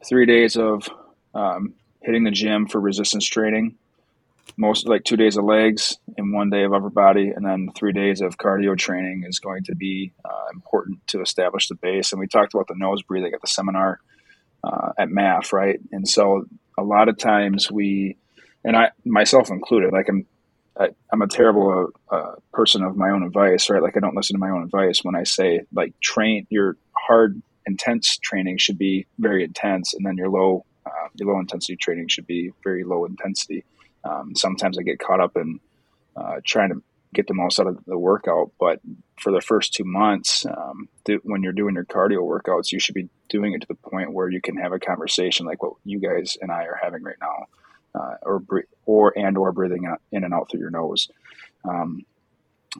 three 0.07 0.27
days 0.27 0.57
of 0.57 0.89
um, 1.35 1.75
hitting 2.03 2.25
the 2.25 2.31
gym 2.31 2.67
for 2.67 2.81
resistance 2.81 3.27
training, 3.27 3.77
most 4.57 4.89
like 4.89 5.05
two 5.05 5.17
days 5.17 5.37
of 5.37 5.45
legs 5.45 5.99
and 6.17 6.33
one 6.33 6.51
day 6.51 6.65
of 6.65 6.73
upper 6.73 6.91
body, 6.91 7.31
and 7.35 7.45
then 7.45 7.71
three 7.75 7.93
days 7.93 8.21
of 8.21 8.39
cardio 8.39 8.77
training 8.77 9.25
is 9.27 9.39
going 9.39 9.65
to 9.65 9.75
be 9.75 10.13
uh, 10.25 10.47
important 10.53 11.07
to 11.09 11.21
establish 11.21 11.69
the 11.69 11.75
base. 11.75 12.13
And 12.13 12.21
we 12.21 12.27
talked 12.27 12.55
about 12.55 12.69
the 12.69 12.75
nose 12.77 13.03
breathing 13.03 13.33
at 13.35 13.41
the 13.41 13.47
seminar 13.47 14.01
uh, 14.65 14.93
at 14.99 15.09
MAF, 15.09 15.53
right? 15.53 15.79
And 15.93 16.09
so 16.09 16.47
a 16.77 16.83
lot 16.83 17.09
of 17.09 17.19
times 17.19 17.71
we, 17.71 18.17
and 18.65 18.77
I 18.77 18.91
myself 19.05 19.51
included, 19.51 19.93
like 19.93 20.09
I'm. 20.09 20.27
I, 20.81 20.91
am 21.13 21.23
a 21.23 21.27
terrible 21.27 21.89
uh, 22.09 22.35
person 22.53 22.85
of 22.85 22.97
my 22.97 23.11
own 23.11 23.25
advice, 23.25 23.69
right? 23.69 23.83
Like 23.83 23.97
I 23.97 24.01
don't 24.01 24.15
listen 24.15 24.35
to 24.35 24.39
my 24.39 24.51
own 24.51 24.63
advice 24.63 25.03
when 25.03 25.17
I 25.17 25.25
say 25.25 25.63
like 25.75 25.99
train 25.99 26.47
your 26.51 26.77
hard 26.93 27.43
intense 27.67 28.17
training 28.19 28.59
should 28.59 28.79
be 28.79 29.07
very 29.19 29.43
intense, 29.45 29.95
and 29.95 30.07
then 30.07 30.17
your 30.17 30.29
low 30.29 30.65
uh, 30.87 31.09
your 31.15 31.33
low 31.33 31.41
intensity 31.41 31.77
training 31.77 32.09
should 32.09 32.27
be 32.27 32.53
very 32.65 32.85
low 32.85 33.05
intensity. 33.05 33.65
Um, 34.09 34.35
sometimes 34.35 34.79
I 34.79 34.83
get 34.83 34.99
caught 34.99 35.21
up 35.21 35.37
in 35.37 35.61
uh, 36.17 36.41
trying 36.45 36.71
to 36.71 36.83
get 37.15 37.27
the 37.27 37.35
most 37.35 37.59
out 37.59 37.67
of 37.67 37.85
the 37.87 37.99
workout, 37.99 38.53
but 38.59 38.81
for 39.21 39.33
the 39.33 39.41
first 39.41 39.73
two 39.73 39.85
months, 39.85 40.45
um, 40.47 40.89
th- 41.05 41.21
when 41.25 41.43
you're 41.43 41.53
doing 41.53 41.75
your 41.75 41.85
cardio 41.85 42.21
workouts, 42.21 42.73
you 42.73 42.79
should 42.79 42.95
be 42.95 43.09
doing 43.29 43.55
it 43.55 43.61
to 43.63 43.67
the 43.69 43.75
point 43.75 44.13
where 44.13 44.29
you 44.29 44.41
can 44.41 44.57
have 44.57 44.73
a 44.73 44.79
conversation 44.79 45.47
like 45.47 45.63
what 45.63 45.75
you 45.85 45.99
guys 45.99 46.37
and 46.41 46.51
I 46.51 46.65
are 46.65 46.79
having 46.81 47.03
right 47.03 47.17
now, 47.21 47.47
uh, 47.99 48.15
or 48.23 48.43
or 48.85 49.19
and 49.19 49.39
or 49.39 49.53
breathing 49.53 49.87
in 50.13 50.25
and 50.25 50.35
out 50.35 50.51
through 50.51 50.61
your 50.61 50.71
nose. 50.71 51.09
Um, 51.65 52.05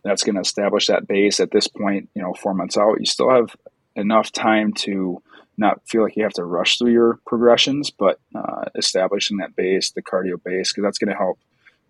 that's 0.05 0.23
going 0.23 0.35
to 0.35 0.43
establish 0.43 0.87
that 0.87 1.09
base 1.09 1.41
at 1.41 1.51
this 1.51 1.67
point, 1.67 2.11
you 2.15 2.23
know, 2.23 2.35
four 2.35 2.55
months 2.55 2.77
out. 2.77 3.01
You 3.01 3.07
still 3.07 3.31
have 3.31 3.57
enough 3.97 4.31
time 4.31 4.73
to 4.73 5.23
not 5.59 5.87
feel 5.89 6.03
like 6.03 6.17
you 6.17 6.23
have 6.23 6.33
to 6.35 6.45
rush 6.45 6.79
through 6.79 6.93
your 6.93 7.19
progressions, 7.27 7.91
but 7.91 8.21
uh, 8.35 8.65
establishing 8.77 9.39
that 9.39 9.57
base, 9.57 9.91
the 9.91 10.03
cardio 10.03 10.43
base, 10.43 10.73
because 10.73 10.85
that's 10.85 10.99
going 10.99 11.11
to 11.11 11.19
help, 11.19 11.39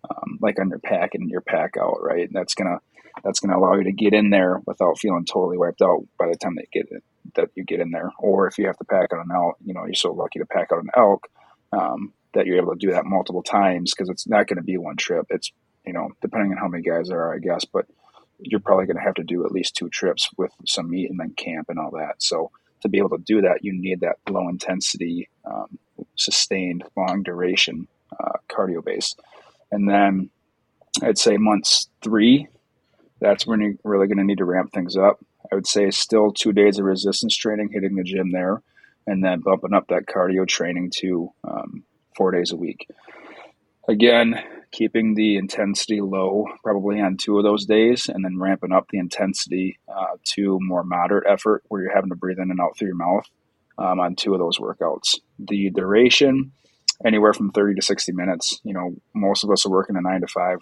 um, 0.09 0.39
like 0.41 0.59
on 0.59 0.69
your 0.69 0.79
pack 0.79 1.15
and 1.15 1.29
your 1.29 1.41
pack 1.41 1.75
out, 1.77 1.97
right? 2.01 2.27
And 2.27 2.33
That's 2.33 2.55
gonna 2.55 2.77
that's 3.23 3.39
gonna 3.39 3.57
allow 3.57 3.75
you 3.75 3.83
to 3.83 3.91
get 3.91 4.13
in 4.13 4.29
there 4.29 4.61
without 4.65 4.97
feeling 4.97 5.25
totally 5.25 5.57
wiped 5.57 5.81
out 5.81 6.05
by 6.17 6.27
the 6.27 6.37
time 6.37 6.55
they 6.55 6.67
get 6.71 6.87
it, 6.91 7.03
that 7.35 7.49
you 7.55 7.63
get 7.63 7.81
in 7.81 7.91
there. 7.91 8.11
Or 8.19 8.47
if 8.47 8.57
you 8.57 8.67
have 8.67 8.77
to 8.77 8.85
pack 8.85 9.11
out 9.13 9.25
an 9.25 9.31
elk, 9.33 9.57
you 9.63 9.73
know, 9.73 9.85
you're 9.85 9.93
so 9.93 10.13
lucky 10.13 10.39
to 10.39 10.45
pack 10.45 10.69
out 10.71 10.83
an 10.83 10.89
elk 10.95 11.27
um, 11.73 12.13
that 12.33 12.45
you're 12.45 12.57
able 12.57 12.73
to 12.73 12.79
do 12.79 12.91
that 12.93 13.05
multiple 13.05 13.43
times 13.43 13.93
because 13.93 14.09
it's 14.09 14.27
not 14.27 14.47
going 14.47 14.57
to 14.57 14.63
be 14.63 14.77
one 14.77 14.95
trip. 14.95 15.25
It's 15.29 15.51
you 15.85 15.93
know, 15.93 16.09
depending 16.21 16.51
on 16.51 16.57
how 16.57 16.67
many 16.67 16.83
guys 16.83 17.07
there 17.09 17.19
are, 17.21 17.33
I 17.35 17.39
guess, 17.39 17.65
but 17.65 17.85
you're 18.39 18.59
probably 18.59 18.85
going 18.85 18.97
to 18.97 19.03
have 19.03 19.15
to 19.15 19.23
do 19.23 19.45
at 19.45 19.51
least 19.51 19.75
two 19.75 19.89
trips 19.89 20.29
with 20.37 20.51
some 20.65 20.89
meat 20.89 21.09
and 21.09 21.19
then 21.19 21.31
camp 21.31 21.67
and 21.69 21.79
all 21.79 21.91
that. 21.91 22.15
So 22.19 22.51
to 22.81 22.89
be 22.89 22.97
able 22.97 23.09
to 23.09 23.23
do 23.25 23.41
that, 23.41 23.63
you 23.63 23.73
need 23.73 24.01
that 24.01 24.17
low 24.29 24.47
intensity, 24.47 25.29
um, 25.45 25.77
sustained, 26.15 26.83
long 26.95 27.23
duration 27.23 27.87
uh, 28.19 28.37
cardio 28.49 28.83
base. 28.83 29.15
And 29.71 29.89
then 29.89 30.29
I'd 31.01 31.17
say 31.17 31.37
months 31.37 31.89
three, 32.01 32.47
that's 33.19 33.45
when 33.45 33.59
you're 33.61 33.73
really 33.83 34.07
going 34.07 34.17
to 34.17 34.23
need 34.23 34.37
to 34.39 34.45
ramp 34.45 34.71
things 34.73 34.95
up. 34.95 35.19
I 35.51 35.55
would 35.55 35.67
say 35.67 35.89
still 35.91 36.31
two 36.31 36.53
days 36.53 36.79
of 36.79 36.85
resistance 36.85 37.35
training, 37.35 37.69
hitting 37.71 37.95
the 37.95 38.03
gym 38.03 38.31
there, 38.31 38.61
and 39.07 39.23
then 39.23 39.39
bumping 39.39 39.73
up 39.73 39.87
that 39.87 40.05
cardio 40.05 40.47
training 40.47 40.91
to 40.97 41.31
um, 41.43 41.83
four 42.15 42.31
days 42.31 42.51
a 42.51 42.55
week. 42.55 42.87
Again, 43.87 44.35
keeping 44.71 45.15
the 45.15 45.37
intensity 45.37 46.01
low 46.01 46.45
probably 46.63 47.01
on 47.01 47.17
two 47.17 47.37
of 47.37 47.43
those 47.43 47.65
days 47.65 48.07
and 48.07 48.23
then 48.23 48.39
ramping 48.39 48.71
up 48.71 48.87
the 48.89 48.99
intensity 48.99 49.79
uh, 49.87 50.15
to 50.23 50.59
more 50.61 50.83
moderate 50.83 51.25
effort 51.27 51.63
where 51.67 51.81
you're 51.81 51.95
having 51.95 52.09
to 52.09 52.15
breathe 52.15 52.39
in 52.39 52.51
and 52.51 52.61
out 52.61 52.77
through 52.77 52.89
your 52.89 52.95
mouth 52.95 53.25
um, 53.77 53.99
on 53.99 54.15
two 54.15 54.33
of 54.33 54.39
those 54.39 54.59
workouts. 54.59 55.19
The 55.39 55.69
duration 55.71 56.51
anywhere 57.03 57.33
from 57.33 57.51
30 57.51 57.75
to 57.75 57.81
60 57.81 58.11
minutes. 58.11 58.59
You 58.63 58.73
know 58.73 58.95
most 59.13 59.43
of 59.43 59.51
us 59.51 59.65
are 59.65 59.71
working 59.71 59.95
a 59.95 60.01
nine 60.01 60.21
to 60.21 60.27
five 60.27 60.59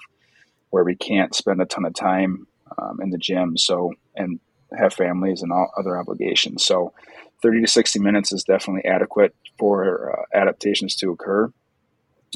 where 0.70 0.84
we 0.84 0.96
can't 0.96 1.36
spend 1.36 1.62
a 1.62 1.66
ton 1.66 1.86
of 1.86 1.94
time 1.94 2.48
um, 2.78 3.00
in 3.02 3.10
the 3.10 3.18
gym 3.18 3.58
so 3.58 3.94
and 4.16 4.40
have 4.78 4.94
families 4.94 5.42
and 5.42 5.52
all 5.52 5.72
other 5.78 5.98
obligations. 5.98 6.66
So 6.66 6.94
30 7.42 7.62
to 7.62 7.68
60 7.68 8.00
minutes 8.00 8.32
is 8.32 8.44
definitely 8.44 8.86
adequate 8.90 9.36
for 9.58 10.12
uh, 10.12 10.38
adaptations 10.38 10.96
to 10.98 11.12
occur. 11.12 11.52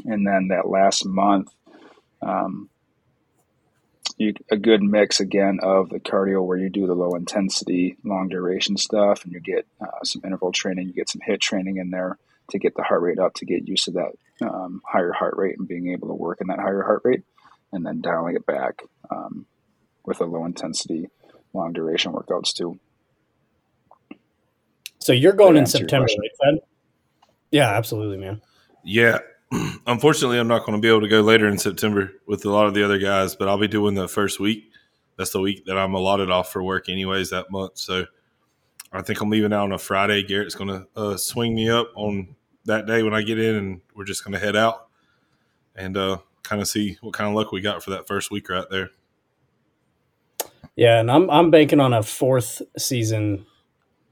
And 0.06 0.25
then 0.25 0.48
that 0.48 0.70
last 0.70 1.06
month 1.06 1.50
um, 2.22 2.70
you, 4.18 4.34
a 4.51 4.58
good 4.58 4.84
mix 4.84 5.20
again 5.20 5.60
of 5.62 5.90
the 5.90 6.00
cardio 6.00 6.46
where 6.46 6.58
you 6.58 6.70
do 6.70 6.88
the 6.88 6.94
low 6.94 7.16
intensity, 7.16 7.98
long 8.04 8.30
duration 8.30 8.78
stuff, 8.78 9.24
and 9.24 9.34
you 9.34 9.40
get 9.40 9.66
uh, 9.82 10.04
some 10.04 10.22
interval 10.24 10.51
training, 10.51 10.88
you 10.88 10.94
get 10.94 11.10
some 11.10 11.22
HIIT 11.28 11.40
training 11.40 11.78
in 11.78 11.90
there 11.90 12.18
to 12.51 12.60
get 12.60 12.75
the 12.75 12.84
heart 12.84 13.01
rate 13.01 13.20
up 13.20 13.34
to 13.36 13.46
get 13.46 13.68
used 13.68 13.86
to 13.86 13.92
that 13.92 14.12
um, 14.42 14.82
higher 14.86 15.12
heart 15.12 15.36
rate 15.38 15.58
and 15.58 15.68
being 15.68 15.92
able 15.92 16.08
to 16.10 16.13
work 16.13 16.40
in 16.42 16.48
that 16.48 16.60
higher 16.60 16.84
heart 16.84 17.01
rate, 17.04 17.24
and 17.72 17.86
then 17.86 18.01
dialing 18.01 18.36
it 18.36 18.46
back 18.46 18.82
um, 19.10 19.46
with 20.06 20.20
a 20.22 20.25
low 20.25 20.46
intensity, 20.46 21.08
long 21.54 21.74
duration 21.74 22.12
workouts 22.12 22.54
too. 22.54 22.80
So 25.00 25.13
you're 25.13 25.34
going 25.34 25.58
in 25.58 25.66
September, 25.66 26.06
right, 26.06 26.32
Fed? 26.44 26.60
Yeah, 27.50 27.70
absolutely, 27.70 28.18
man. 28.18 28.42
Yeah, 28.84 29.20
unfortunately, 29.88 30.39
I'm 30.39 30.48
not 30.48 30.65
going 30.65 30.77
to 30.77 30.81
be 30.81 30.88
able 30.88 31.01
to 31.01 31.08
go 31.08 31.22
later 31.22 31.48
in 31.48 31.58
September 31.58 32.12
with 32.25 32.46
a 32.46 32.50
lot 32.50 32.67
of 32.67 32.74
the 32.74 32.84
other 32.84 32.98
guys, 32.98 33.36
but 33.36 33.48
I'll 33.48 33.58
be 33.58 33.67
doing 33.67 33.96
the 33.96 34.08
first 34.08 34.39
week. 34.39 34.72
That's 35.17 35.31
the 35.31 35.41
week 35.41 35.65
that 35.65 35.77
I'm 35.77 35.93
allotted 35.93 36.31
off 36.31 36.51
for 36.51 36.63
work, 36.63 36.89
anyways, 36.89 37.29
that 37.31 37.51
month. 37.51 37.77
So 37.77 38.05
I 38.91 39.01
think 39.01 39.22
I'm 39.22 39.29
leaving 39.29 39.53
out 39.53 39.63
on 39.63 39.74
a 39.74 39.77
Friday. 39.77 40.24
Garrett's 40.24 40.55
going 40.55 40.70
to 40.70 40.88
uh, 40.96 41.17
swing 41.17 41.55
me 41.55 41.70
up 41.70 41.91
on 41.96 42.36
that 42.65 42.86
day 42.88 43.03
when 43.03 43.13
I 43.13 43.22
get 43.22 43.39
in, 43.39 43.55
and 43.55 43.81
we're 43.93 44.05
just 44.05 44.24
going 44.24 44.34
to 44.34 44.39
head 44.39 44.55
out 44.55 44.88
and 45.75 45.98
uh, 45.98 46.17
kind 46.43 46.62
of 46.62 46.67
see 46.67 46.98
what 47.01 47.13
kind 47.13 47.29
of 47.29 47.36
luck 47.36 47.51
we 47.51 47.62
got 47.62 47.84
for 47.84 47.91
that 47.91 48.08
first 48.08 48.31
week 48.31 48.50
right 48.50 48.70
there. 48.70 48.91
Yeah, 50.75 51.00
and 51.00 51.12
I'm 51.12 51.29
I'm 51.29 51.51
banking 51.51 51.79
on 51.79 51.93
a 51.93 52.01
fourth 52.01 52.62
season 52.77 53.46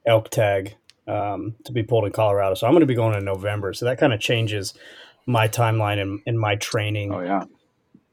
elk 0.06 0.30
tag 0.30 0.76
um, 1.08 1.56
to 1.64 1.72
be 1.72 1.84
pulled 1.84 2.06
in 2.06 2.12
Colorado. 2.12 2.56
So 2.56 2.68
I'm 2.68 2.74
going 2.74 2.82
to 2.82 2.86
be 2.86 2.96
going 2.96 3.16
in 3.16 3.26
November. 3.26 3.74
So 3.74 3.86
that 3.86 3.98
kind 3.98 4.14
of 4.14 4.20
changes 4.20 4.74
my 5.30 5.48
timeline 5.48 6.02
and, 6.02 6.20
and 6.26 6.40
my 6.40 6.56
training. 6.56 7.14
Oh 7.14 7.20
yeah. 7.20 7.44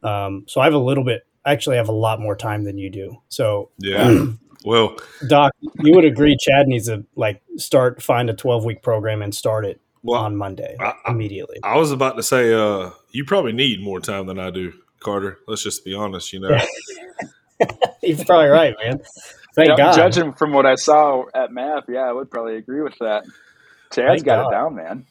Um, 0.02 0.44
so 0.46 0.60
I 0.60 0.64
have 0.64 0.74
a 0.74 0.78
little 0.78 1.04
bit. 1.04 1.26
Actually, 1.44 1.46
I 1.50 1.52
actually 1.52 1.76
have 1.76 1.88
a 1.88 1.92
lot 1.92 2.20
more 2.20 2.36
time 2.36 2.64
than 2.64 2.78
you 2.78 2.90
do. 2.90 3.22
So 3.28 3.70
yeah. 3.78 4.26
well, 4.64 4.96
Doc, 5.26 5.52
you 5.80 5.94
would 5.94 6.04
agree 6.04 6.36
Chad 6.38 6.68
needs 6.68 6.86
to 6.86 7.04
like 7.16 7.42
start 7.56 8.02
find 8.02 8.28
a 8.28 8.34
12 8.34 8.64
week 8.64 8.82
program 8.82 9.22
and 9.22 9.34
start 9.34 9.64
it 9.64 9.80
well, 10.02 10.20
on 10.20 10.36
Monday 10.36 10.76
I, 10.78 10.94
immediately. 11.08 11.58
I 11.64 11.76
was 11.76 11.90
about 11.90 12.16
to 12.16 12.22
say, 12.22 12.52
uh, 12.52 12.90
you 13.10 13.24
probably 13.24 13.52
need 13.52 13.82
more 13.82 14.00
time 14.00 14.26
than 14.26 14.38
I 14.38 14.50
do, 14.50 14.72
Carter. 15.00 15.38
Let's 15.48 15.62
just 15.62 15.84
be 15.84 15.94
honest. 15.94 16.32
You 16.32 16.40
know. 16.40 16.58
You're 18.02 18.24
probably 18.24 18.48
right, 18.48 18.74
man. 18.84 19.00
Thank 19.54 19.70
yeah, 19.70 19.76
God. 19.76 19.96
Judging 19.96 20.34
from 20.34 20.52
what 20.52 20.66
I 20.66 20.74
saw 20.74 21.24
at 21.34 21.50
MAF, 21.50 21.84
yeah, 21.88 22.00
I 22.00 22.12
would 22.12 22.30
probably 22.30 22.56
agree 22.56 22.82
with 22.82 22.96
that. 23.00 23.24
Chad's 23.90 24.22
Thank 24.22 24.24
got 24.24 24.42
God. 24.42 24.48
it 24.48 24.50
down, 24.52 24.74
man. 24.74 25.06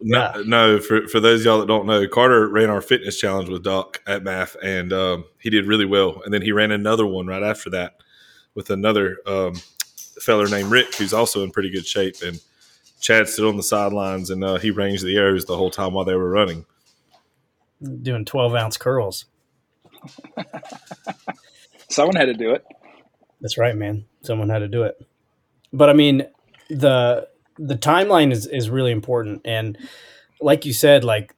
No, 0.00 0.32
yeah. 0.34 0.42
no. 0.46 0.78
For 0.80 1.06
for 1.08 1.20
those 1.20 1.44
y'all 1.44 1.60
that 1.60 1.68
don't 1.68 1.86
know, 1.86 2.06
Carter 2.08 2.48
ran 2.48 2.70
our 2.70 2.80
fitness 2.80 3.18
challenge 3.18 3.48
with 3.48 3.62
Doc 3.62 4.02
at 4.06 4.22
MAF, 4.24 4.56
and 4.62 4.92
um, 4.92 5.24
he 5.38 5.50
did 5.50 5.66
really 5.66 5.84
well. 5.84 6.22
And 6.24 6.32
then 6.32 6.42
he 6.42 6.52
ran 6.52 6.70
another 6.70 7.06
one 7.06 7.26
right 7.26 7.42
after 7.42 7.68
that 7.70 7.96
with 8.54 8.70
another 8.70 9.18
um, 9.26 9.54
feller 10.20 10.48
named 10.48 10.70
Rick, 10.70 10.94
who's 10.94 11.12
also 11.12 11.44
in 11.44 11.50
pretty 11.50 11.70
good 11.70 11.86
shape. 11.86 12.16
And 12.24 12.40
Chad 13.00 13.28
stood 13.28 13.48
on 13.48 13.56
the 13.56 13.62
sidelines, 13.62 14.30
and 14.30 14.42
uh, 14.42 14.56
he 14.56 14.70
ranged 14.70 15.04
the 15.04 15.16
arrows 15.16 15.44
the 15.44 15.56
whole 15.56 15.70
time 15.70 15.92
while 15.92 16.04
they 16.04 16.14
were 16.14 16.30
running, 16.30 16.64
doing 18.02 18.24
twelve 18.24 18.54
ounce 18.54 18.76
curls. 18.76 19.26
Someone 21.90 22.16
had 22.16 22.26
to 22.26 22.34
do 22.34 22.52
it. 22.52 22.64
That's 23.40 23.58
right, 23.58 23.76
man. 23.76 24.04
Someone 24.22 24.48
had 24.48 24.60
to 24.60 24.68
do 24.68 24.84
it. 24.84 24.96
But 25.72 25.90
I 25.90 25.92
mean, 25.92 26.26
the 26.68 27.28
the 27.60 27.76
timeline 27.76 28.32
is 28.32 28.46
is 28.46 28.70
really 28.70 28.92
important, 28.92 29.42
and 29.44 29.76
like 30.40 30.64
you 30.64 30.72
said, 30.72 31.04
like 31.04 31.34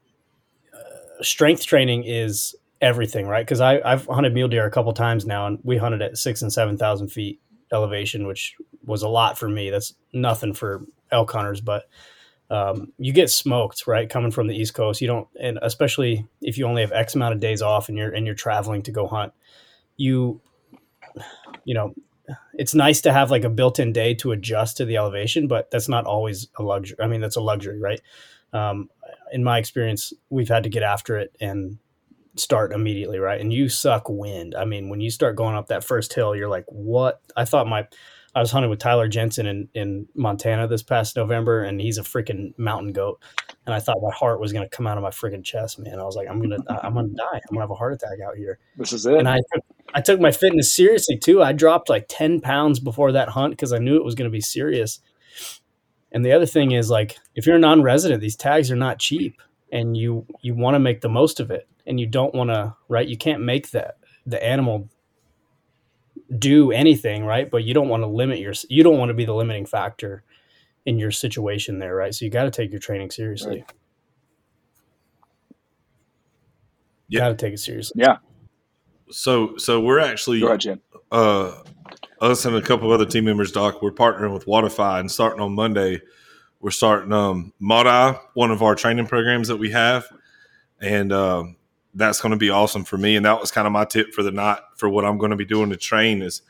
uh, 0.73 1.23
strength 1.23 1.67
training 1.67 2.05
is 2.05 2.55
everything, 2.81 3.27
right? 3.27 3.45
Because 3.45 3.61
I 3.61 3.81
I've 3.85 4.07
hunted 4.07 4.33
mule 4.33 4.49
deer 4.49 4.67
a 4.67 4.71
couple 4.71 4.93
times 4.93 5.27
now, 5.27 5.47
and 5.47 5.59
we 5.65 5.77
hunted 5.77 6.01
at 6.01 6.17
six 6.17 6.43
and 6.43 6.53
seven 6.53 6.79
thousand 6.79 7.09
feet 7.09 7.41
elevation, 7.73 8.27
which 8.27 8.55
was 8.85 9.03
a 9.03 9.09
lot 9.09 9.39
for 9.39 9.49
me. 9.49 9.71
That's 9.71 9.95
nothing 10.13 10.55
for 10.55 10.85
elk 11.11 11.33
hunters, 11.33 11.61
but 11.61 11.89
um, 12.51 12.93
you 12.99 13.13
get 13.13 13.31
smoked, 13.31 13.87
right? 13.87 14.09
Coming 14.09 14.31
from 14.31 14.47
the 14.47 14.55
East 14.55 14.75
Coast, 14.75 15.01
you 15.01 15.07
don't, 15.07 15.27
and 15.41 15.59
especially 15.63 16.27
if 16.41 16.59
you 16.59 16.67
only 16.67 16.83
have 16.83 16.93
X 16.93 17.15
amount 17.15 17.35
of 17.35 17.41
days 17.41 17.63
off 17.63 17.89
and 17.89 17.99
you're 17.99 18.13
and 18.13 18.27
you're 18.27 18.35
traveling 18.35 18.83
to 18.83 18.93
go 18.93 19.07
hunt, 19.07 19.33
you, 19.97 20.41
you 21.65 21.75
know, 21.75 21.95
it's 22.55 22.75
nice 22.75 23.01
to 23.03 23.13
have 23.13 23.31
like 23.31 23.45
a 23.45 23.51
built-in 23.51 23.93
day 23.93 24.15
to 24.15 24.33
adjust 24.33 24.77
to 24.77 24.85
the 24.85 24.97
elevation, 24.97 25.49
but 25.49 25.71
that's 25.71 25.89
not 25.89 26.07
always 26.07 26.49
a 26.57 26.63
luxury. 26.63 26.97
I 27.01 27.07
mean, 27.07 27.21
that's 27.21 27.37
a 27.37 27.41
luxury, 27.41 27.79
right? 27.81 28.01
Um, 28.53 28.91
in 29.33 29.43
my 29.43 29.59
experience, 29.59 30.13
we've 30.31 30.49
had 30.49 30.63
to 30.65 30.69
get 30.69 30.83
after 30.83 31.19
it 31.19 31.35
and 31.41 31.79
start 32.37 32.73
immediately, 32.73 33.19
right? 33.19 33.41
And 33.41 33.53
you 33.53 33.69
suck 33.69 34.09
wind. 34.09 34.55
I 34.55 34.65
mean, 34.65 34.89
when 34.89 35.01
you 35.01 35.11
start 35.11 35.37
going 35.37 35.57
up 35.57 35.69
that 35.69 35.85
first 35.85 36.13
hill, 36.13 36.37
you're 36.37 36.49
like, 36.49 36.65
what? 36.69 37.21
I 37.37 37.45
thought 37.45 37.67
my 37.67 37.87
I 38.35 38.41
was 38.41 38.51
hunting 38.51 38.71
with 38.71 38.79
Tyler 38.79 39.09
Jensen 39.09 39.47
in, 39.47 39.69
in 39.75 40.09
Montana 40.15 40.67
this 40.67 40.83
past 40.83 41.17
November, 41.17 41.65
and 41.65 41.79
he's 41.79 41.99
a 41.99 42.03
freaking 42.03 42.55
mountain 42.57 42.93
goat. 42.93 43.21
And 43.67 43.75
I 43.75 43.79
thought 43.79 43.99
my 44.03 44.11
heart 44.11 44.41
was 44.41 44.55
going 44.55 44.69
to 44.69 44.75
come 44.75 44.87
out 44.87 44.97
of 44.97 45.03
my 45.03 45.11
freaking 45.11 45.45
chest, 45.45 45.79
man. 45.79 46.01
I 46.01 46.05
was 46.05 46.17
like, 46.17 46.29
I'm 46.29 46.41
gonna, 46.41 46.57
I'm 46.83 46.95
gonna 46.95 47.09
die. 47.09 47.35
I'm 47.35 47.41
gonna 47.51 47.61
have 47.61 47.71
a 47.71 47.75
heart 47.75 47.93
attack 47.93 48.19
out 48.27 48.37
here. 48.37 48.59
This 48.77 48.95
is 48.95 49.05
it. 49.05 49.19
And 49.19 49.29
I, 49.29 49.39
I 49.95 50.01
took 50.01 50.21
my 50.21 50.33
fitness 50.33 50.73
seriously 50.73 51.19
too. 51.19 51.43
I 51.43 51.53
dropped 51.53 51.89
like 51.89 52.07
ten 52.09 52.41
pounds 52.41 52.81
before 52.81 53.13
that 53.13 53.31
hunt 53.31 53.53
because 53.53 53.73
I 53.73 53.79
knew 53.79 53.97
it 53.97 54.05
was 54.05 54.15
going 54.15 54.31
to 54.31 54.33
be 54.33 54.41
serious. 54.41 55.01
And 56.11 56.25
the 56.25 56.33
other 56.33 56.47
thing 56.47 56.73
is, 56.73 56.91
like, 56.91 57.19
if 57.35 57.47
you're 57.47 57.57
a 57.57 57.61
non-resident, 57.61 58.21
these 58.21 58.37
tags 58.37 58.71
are 58.71 58.77
not 58.77 58.99
cheap, 58.99 59.41
and 59.71 59.97
you 59.97 60.27
you 60.43 60.55
want 60.55 60.75
to 60.75 60.79
make 60.79 61.01
the 61.01 61.09
most 61.09 61.41
of 61.41 61.51
it, 61.51 61.69
and 61.87 61.99
you 61.99 62.07
don't 62.07 62.35
want 62.35 62.51
to, 62.51 62.75
right? 62.89 63.09
You 63.09 63.17
can't 63.17 63.43
make 63.43 63.71
that 63.71 63.97
the 64.27 64.43
animal 64.45 64.89
do 66.39 66.71
anything, 66.71 67.25
right? 67.25 67.51
But 67.51 67.65
you 67.65 67.75
don't 67.75 67.89
want 67.89 68.03
to 68.03 68.07
limit 68.07 68.39
your 68.39 68.53
you 68.69 68.83
don't 68.83 68.99
want 68.99 69.11
to 69.11 69.15
be 69.15 69.25
the 69.25 69.35
limiting 69.35 69.67
factor 69.67 70.23
in 70.85 70.99
your 70.99 71.11
situation 71.11 71.79
there, 71.79 71.95
right? 71.95 72.15
So 72.15 72.25
you 72.25 72.31
got 72.31 72.45
to 72.45 72.51
take 72.51 72.71
your 72.71 72.81
training 72.81 73.11
seriously. 73.11 73.61
Right. 73.61 73.73
Yeah. 77.09 77.21
Got 77.21 77.29
to 77.29 77.35
take 77.35 77.55
it 77.55 77.59
seriously. 77.59 78.03
Yeah. 78.03 78.17
So 79.13 79.57
so 79.59 79.81
we're 79.81 80.01
actually 80.01 80.41
ahead, 80.43 80.81
uh 81.11 81.63
us 82.21 82.45
and 82.45 82.55
a 82.57 82.63
couple 82.63 82.87
of 82.93 83.01
other 83.01 83.11
team 83.11 83.25
members, 83.25 83.53
Doc, 83.53 83.83
we're 83.83 83.91
partnering 83.93 84.33
with 84.33 84.47
Waterfy 84.47 85.01
and 85.01 85.11
starting 85.11 85.41
on 85.41 85.55
Monday, 85.55 86.01
we're 86.61 86.71
starting 86.71 87.13
um 87.13 87.53
Modi, 87.59 88.19
one 88.35 88.51
of 88.51 88.63
our 88.63 88.75
training 88.75 89.07
programs 89.07 89.49
that 89.49 89.57
we 89.57 89.71
have. 89.71 90.07
And 90.81 91.13
um 91.13 91.57
that's 91.95 92.21
going 92.21 92.31
to 92.33 92.39
be 92.39 92.49
awesome 92.51 92.85
for 92.85 92.97
me. 92.97 93.17
And 93.17 93.27
that 93.27 93.39
was 93.39 93.51
kind 93.51 93.67
of 93.67 93.73
my 93.73 93.85
tip 93.85 94.15
for 94.15 94.23
the 94.23 94.31
night 94.31 94.61
for 94.77 94.89
what 94.89 95.05
I'm 95.05 95.19
going 95.19 95.31
to 95.31 95.37
be 95.37 95.45
doing 95.45 95.69
to 95.71 95.77
train 95.77 96.23
is 96.23 96.41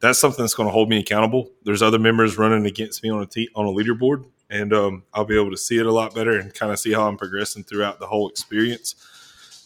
that's 0.00 0.18
something 0.18 0.42
that's 0.42 0.54
going 0.54 0.68
to 0.68 0.72
hold 0.72 0.88
me 0.88 0.98
accountable. 0.98 1.50
There's 1.64 1.82
other 1.82 1.98
members 1.98 2.38
running 2.38 2.66
against 2.66 3.02
me 3.02 3.10
on 3.10 3.22
a 3.22 3.26
t- 3.26 3.48
on 3.54 3.66
a 3.66 3.70
leaderboard, 3.70 4.24
and 4.50 4.72
um, 4.72 5.04
I'll 5.12 5.24
be 5.24 5.38
able 5.38 5.50
to 5.50 5.56
see 5.56 5.78
it 5.78 5.86
a 5.86 5.92
lot 5.92 6.14
better 6.14 6.38
and 6.38 6.52
kind 6.54 6.72
of 6.72 6.78
see 6.78 6.92
how 6.92 7.08
I'm 7.08 7.16
progressing 7.16 7.64
throughout 7.64 7.98
the 7.98 8.06
whole 8.06 8.28
experience. 8.28 8.94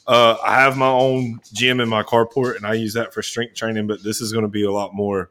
Uh, 0.07 0.37
I 0.45 0.61
have 0.61 0.77
my 0.77 0.89
own 0.89 1.41
gym 1.53 1.81
in 1.81 1.89
my 1.89 2.03
carport, 2.03 2.57
and 2.57 2.67
I 2.67 2.75
use 2.75 2.95
that 2.95 3.15
for 3.15 3.23
strength 3.23 3.55
training. 3.55 3.87
But 3.87 4.03
this 4.03 4.21
is 4.21 4.33
going 4.33 4.45
to 4.45 4.49
be 4.49 4.65
a 4.65 4.73
lot 4.73 4.95
more. 4.95 5.31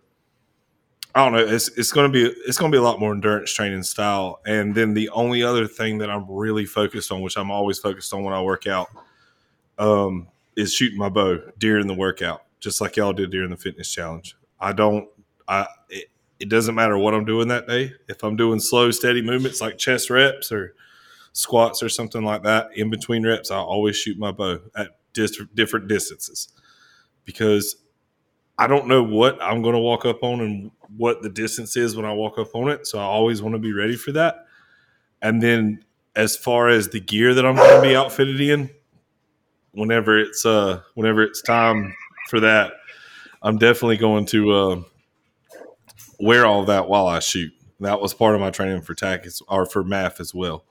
I 1.13 1.24
don't 1.24 1.34
know. 1.34 1.46
It's 1.54 1.68
it's 1.78 1.92
going 1.92 2.12
to 2.12 2.13
be 2.13 2.34
it's 2.46 2.58
going 2.58 2.72
to 2.72 2.75
be 2.75 2.80
a 2.80 2.84
lot 2.84 3.00
more 3.00 3.12
endurance 3.12 3.51
training 3.51 3.84
style. 3.84 4.40
And 4.46 4.74
then 4.74 4.94
the 4.94 5.10
only 5.10 5.44
other 5.44 5.68
thing 5.68 5.98
that 5.98 6.10
I'm 6.10 6.25
really 6.30 6.66
focused 6.66 7.12
on, 7.12 7.22
which 7.22 7.38
I'm 7.38 7.51
always 7.51 7.80
focused 7.80 8.13
on 8.13 8.24
when 8.24 8.34
I 8.34 8.42
work 8.42 8.66
out, 8.66 8.88
um, 9.78 10.28
is 10.56 10.74
shooting 10.74 10.98
my 10.98 11.10
bow 11.10 11.40
during 11.58 11.88
the 11.88 11.94
workout, 11.94 12.44
just 12.62 12.80
like 12.80 12.96
y'all 12.96 13.13
did 13.13 13.32
during 13.32 13.50
the 13.50 13.58
fitness 13.58 13.92
challenge. 13.92 14.38
I 14.60 14.72
don't. 14.72 15.10
I 15.48 15.68
it, 15.90 16.08
it 16.40 16.50
doesn't 16.50 16.75
matter 16.75 16.98
what 16.98 17.13
I'm 17.13 17.25
doing 17.25 17.50
that 17.50 17.68
day. 17.68 17.94
If 18.08 18.24
I'm 18.24 18.38
doing 18.38 18.60
slow, 18.62 18.90
steady 18.92 19.22
movements 19.22 19.60
like 19.60 19.78
chest 19.78 20.10
reps 20.10 20.51
or 20.51 20.75
squats 21.34 21.82
or 21.82 21.90
something 21.90 22.24
like 22.24 22.44
that, 22.44 22.70
in 22.76 22.90
between 22.90 23.26
reps, 23.26 23.52
I 23.52 23.58
always 23.58 23.96
shoot 23.96 24.18
my 24.18 24.32
bow 24.32 24.60
at 24.76 24.90
dis- 25.14 25.42
different 25.54 25.88
distances 25.88 26.50
because 27.26 27.76
I 28.58 28.68
don't 28.68 28.88
know 28.88 29.02
what 29.04 29.42
I'm 29.42 29.62
going 29.62 29.76
to 29.76 29.80
walk 29.80 30.06
up 30.06 30.24
on 30.24 30.42
and 30.42 30.72
what 30.98 31.22
the 31.22 31.30
distance 31.30 31.76
is 31.78 31.96
when 31.96 32.06
I 32.06 32.14
walk 32.14 32.38
up 32.38 32.54
on 32.54 32.70
it. 32.70 32.86
So 32.86 33.00
I 33.00 33.04
always 33.04 33.42
want 33.42 33.56
to 33.56 33.60
be 33.60 33.74
ready 33.74 33.96
for 33.96 34.12
that. 34.12 34.46
And 35.22 35.42
then 35.42 35.84
as 36.16 36.36
far 36.36 36.70
as 36.70 36.90
the 36.90 37.00
gear 37.00 37.34
that 37.34 37.46
I'm 37.46 37.56
going 37.56 37.76
to 37.76 37.82
be 37.82 37.96
outfitted 37.96 38.42
in, 38.42 38.70
whenever 39.72 40.20
it's 40.20 40.46
uh 40.46 40.82
whenever 40.96 41.24
it's 41.24 41.42
time 41.42 41.96
for 42.28 42.42
that, 42.42 42.74
I'm 43.42 43.58
definitely 43.58 43.98
going 43.98 44.26
to 44.28 44.52
uh, 44.52 44.82
wear 46.20 46.46
all 46.46 46.66
that 46.66 46.88
while 46.88 47.08
I 47.08 47.20
shoot. 47.20 47.52
That 47.80 48.00
was 48.00 48.14
part 48.14 48.36
of 48.36 48.42
my 48.42 48.52
training 48.52 48.84
for 48.84 48.94
TAC 48.94 49.26
or 49.48 49.66
for 49.66 49.84
MAF 49.84 50.20
as 50.20 50.34
well. 50.36 50.66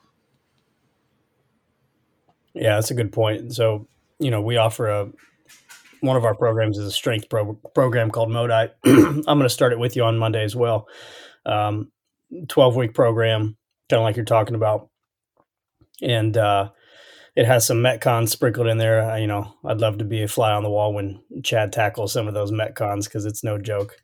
Yeah, 2.55 2.75
that's 2.75 2.91
a 2.91 2.95
good 2.95 3.13
point. 3.13 3.55
So, 3.55 3.89
you 4.19 4.31
know, 4.31 4.41
we 4.41 4.57
offer 4.57 4.89
a 4.89 5.11
one 6.01 6.17
of 6.17 6.25
our 6.25 6.35
programs 6.35 6.79
is 6.79 6.87
a 6.87 6.91
strength 6.91 7.29
pro- 7.29 7.59
program 7.75 8.11
called 8.11 8.31
Modi. 8.31 8.71
I'm 8.85 9.23
going 9.23 9.41
to 9.41 9.49
start 9.49 9.73
it 9.73 9.79
with 9.79 9.97
you 9.97 10.05
on 10.05 10.19
Monday 10.19 10.43
as 10.43 10.57
well. 10.57 10.89
Um, 11.45 11.91
12 12.49 12.77
week 12.77 12.95
program, 12.95 13.57
kind 13.89 14.01
of 14.01 14.05
like 14.05 14.17
you're 14.17 14.25
talking 14.25 14.55
about. 14.55 14.89
And 16.03 16.37
uh, 16.37 16.71
it 17.37 17.47
has 17.47 17.67
some 17.67 17.79
metcons 17.79 18.31
sprinkled 18.31 18.67
in 18.67 18.79
there. 18.79 19.19
You 19.19 19.27
know, 19.27 19.55
I'd 19.65 19.81
love 19.81 19.99
to 19.99 20.05
be 20.05 20.23
a 20.23 20.29
fly 20.29 20.53
on 20.53 20.63
the 20.63 20.71
wall 20.71 20.95
when 20.95 21.23
Chad 21.43 21.73
tackles 21.73 22.13
some 22.13 22.29
of 22.29 22.35
those 22.35 22.53
metcons 22.53 23.05
because 23.05 23.27
it's 23.27 23.45
no 23.45 23.59
joke. 23.59 23.97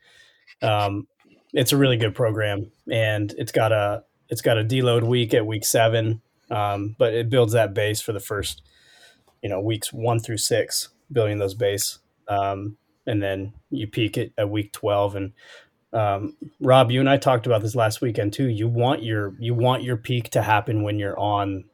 Um, 0.63 1.07
it's 1.53 1.73
a 1.73 1.77
really 1.77 1.97
good 1.97 2.15
program, 2.15 2.71
and 2.91 3.33
it's 3.39 3.53
got 3.53 3.73
a 3.73 4.03
it's 4.29 4.43
got 4.43 4.59
a 4.59 4.65
deload 4.65 5.05
week 5.05 5.33
at 5.33 5.47
week 5.47 5.65
seven, 5.65 6.21
um, 6.51 6.97
but 6.99 7.15
it 7.15 7.29
builds 7.29 7.53
that 7.53 7.75
base 7.75 8.01
for 8.01 8.13
the 8.13 8.21
first, 8.21 8.63
you 9.43 9.49
know, 9.49 9.61
weeks 9.61 9.93
one 9.93 10.21
through 10.21 10.39
six, 10.39 10.91
building 11.11 11.39
those 11.39 11.55
base, 11.55 11.99
um, 12.29 12.77
and 13.07 13.23
then 13.23 13.53
you 13.71 13.87
peak 13.87 14.17
it 14.17 14.33
at 14.39 14.51
week 14.51 14.73
twelve. 14.73 15.17
And 15.17 15.33
um, 15.93 16.37
Rob, 16.61 16.91
you 16.91 17.01
and 17.01 17.09
I 17.09 17.17
talked 17.17 17.47
about 17.47 17.63
this 17.63 17.75
last 17.75 18.01
weekend 18.01 18.33
too. 18.33 18.49
You 18.49 18.69
want 18.69 19.03
your 19.03 19.35
you 19.39 19.55
want 19.55 19.83
your 19.83 19.97
peak 19.97 20.31
to 20.31 20.43
happen 20.43 20.83
when 20.83 20.99
you're 20.99 21.19
on 21.19 21.65